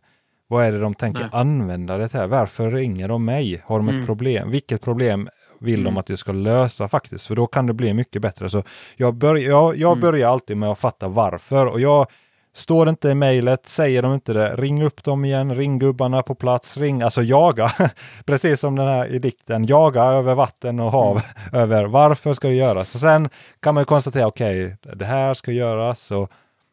vad 0.50 0.64
är 0.64 0.72
det 0.72 0.80
de 0.80 0.94
tänker 0.94 1.20
Nej. 1.20 1.30
använda 1.32 1.96
det 1.96 2.12
här? 2.12 2.26
Varför 2.26 2.70
ringer 2.70 3.08
de 3.08 3.24
mig? 3.24 3.62
Har 3.64 3.78
de 3.78 3.88
ett 3.88 3.94
mm. 3.94 4.06
problem? 4.06 4.50
Vilket 4.50 4.82
problem 4.82 5.28
vill 5.60 5.80
mm. 5.80 5.94
de 5.94 6.00
att 6.00 6.08
jag 6.08 6.18
ska 6.18 6.32
lösa 6.32 6.88
faktiskt? 6.88 7.26
För 7.26 7.36
då 7.36 7.46
kan 7.46 7.66
det 7.66 7.72
bli 7.72 7.94
mycket 7.94 8.22
bättre. 8.22 8.50
Så 8.50 8.62
jag, 8.96 9.14
bör, 9.14 9.36
jag, 9.36 9.76
jag 9.76 9.92
mm. 9.92 10.00
börjar 10.00 10.28
alltid 10.28 10.56
med 10.56 10.68
att 10.68 10.78
fatta 10.78 11.08
varför 11.08 11.66
och 11.66 11.80
jag 11.80 12.06
Står 12.52 12.84
det 12.84 12.90
inte 12.90 13.08
i 13.08 13.14
mejlet, 13.14 13.68
säger 13.68 14.02
de 14.02 14.14
inte 14.14 14.32
det, 14.32 14.56
ring 14.56 14.82
upp 14.82 15.04
dem 15.04 15.24
igen, 15.24 15.54
ring 15.54 15.78
gubbarna 15.78 16.22
på 16.22 16.34
plats, 16.34 16.76
ring, 16.76 17.02
alltså 17.02 17.22
jaga. 17.22 17.72
Precis 18.24 18.60
som 18.60 18.76
den 18.76 18.88
här 18.88 19.06
i 19.06 19.18
dikten, 19.18 19.64
jaga 19.64 20.02
över 20.02 20.34
vatten 20.34 20.80
och 20.80 20.92
hav, 20.92 21.10
mm. 21.10 21.22
över 21.62 21.84
varför 21.84 22.34
ska 22.34 22.48
det 22.48 22.54
göras? 22.54 22.94
Och 22.94 23.00
sen 23.00 23.28
kan 23.60 23.74
man 23.74 23.84
konstatera, 23.84 24.26
okej, 24.26 24.64
okay, 24.64 24.94
det 24.94 25.04
här 25.04 25.34
ska 25.34 25.52
göras 25.52 26.10
och 26.10 26.30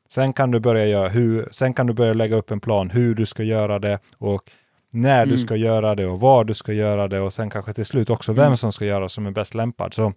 sen 0.10 0.34
kan 0.34 0.52
du 0.52 0.60
börja 0.60 0.86
göra 0.86 1.10
hur, 1.10 1.50
sen 1.52 1.74
kan 1.74 1.88
du 1.88 1.94
börja 1.94 2.14
lägga 2.14 2.36
upp 2.36 2.52
en 2.52 2.60
plan 2.60 2.90
hur 2.90 3.16
du 3.16 3.26
ska 3.26 3.44
göra 3.44 3.80
det 3.80 4.00
och 4.18 4.52
när 4.92 5.24
mm. 5.24 5.30
du 5.30 5.38
ska 5.38 5.56
göra 5.56 5.96
det 5.96 6.08
och 6.08 6.20
var 6.20 6.44
du 6.44 6.54
ska 6.54 6.74
göra 6.74 7.08
det 7.08 7.20
och 7.20 7.34
sen 7.34 7.50
kanske 7.50 7.74
till 7.74 7.86
slut 7.86 8.10
också 8.10 8.34
vem 8.34 8.46
mm. 8.46 8.58
som 8.58 8.72
ska 8.72 8.86
göra 8.86 9.10
som 9.10 9.26
är 9.26 9.32
bäst 9.32 9.54
lämpad. 9.54 9.94
Så 9.94 10.14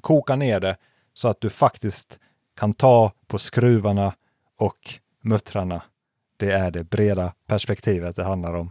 koka 0.00 0.36
ner 0.36 0.60
det 0.60 0.76
så 1.12 1.28
att 1.28 1.40
du 1.40 1.50
faktiskt 1.50 2.20
kan 2.58 2.74
ta 2.74 3.12
på 3.26 3.38
skruvarna 3.38 4.12
och 4.58 4.78
muttrarna. 5.22 5.82
Det 6.36 6.52
är 6.52 6.70
det 6.70 6.84
breda 6.84 7.32
perspektivet 7.46 8.16
det 8.16 8.24
handlar 8.24 8.54
om. 8.54 8.70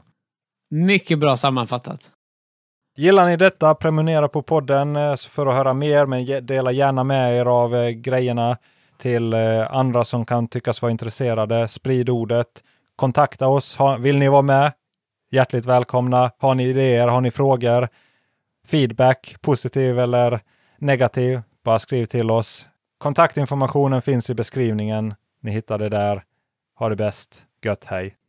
Mycket 0.70 1.20
bra 1.20 1.38
sammanfattat. 1.38 2.12
Gillar 2.98 3.26
ni 3.26 3.38
detta, 3.38 3.76
prenumerera 3.76 4.28
på 4.28 4.41
podden 4.41 4.96
eh, 4.96 5.15
för 5.15 5.46
att 5.46 5.56
höra 5.56 5.74
mer, 5.74 6.06
men 6.06 6.46
dela 6.46 6.72
gärna 6.72 7.04
med 7.04 7.38
er 7.38 7.46
av 7.46 7.76
eh, 7.76 7.89
grejerna 7.89 8.58
till 8.98 9.34
eh, 9.34 9.76
andra 9.76 10.04
som 10.04 10.26
kan 10.26 10.48
tyckas 10.48 10.82
vara 10.82 10.92
intresserade. 10.92 11.68
Sprid 11.68 12.10
ordet. 12.10 12.48
Kontakta 12.96 13.48
oss. 13.48 13.78
Vill 14.00 14.18
ni 14.18 14.28
vara 14.28 14.42
med? 14.42 14.72
Hjärtligt 15.32 15.66
välkomna. 15.66 16.32
Har 16.38 16.56
ni 16.56 16.64
idéer? 16.64 17.08
Har 17.08 17.22
ni 17.22 17.32
frågor? 17.32 17.88
Feedback, 18.68 19.36
positiv 19.42 20.00
eller 20.00 20.40
negativ? 20.78 21.42
Bara 21.64 21.80
skriv 21.80 22.06
till 22.06 22.32
oss. 22.32 22.68
Kontaktinformationen 22.98 24.02
finns 24.02 24.30
i 24.30 24.34
beskrivningen. 24.34 25.14
Ni 25.42 25.52
hittar 25.52 25.80
det 25.80 25.90
där. 25.90 26.24
Ha 26.80 26.90
det 26.90 26.96
bäst. 26.96 27.42
Gött 27.64 27.86
hej! 27.86 28.25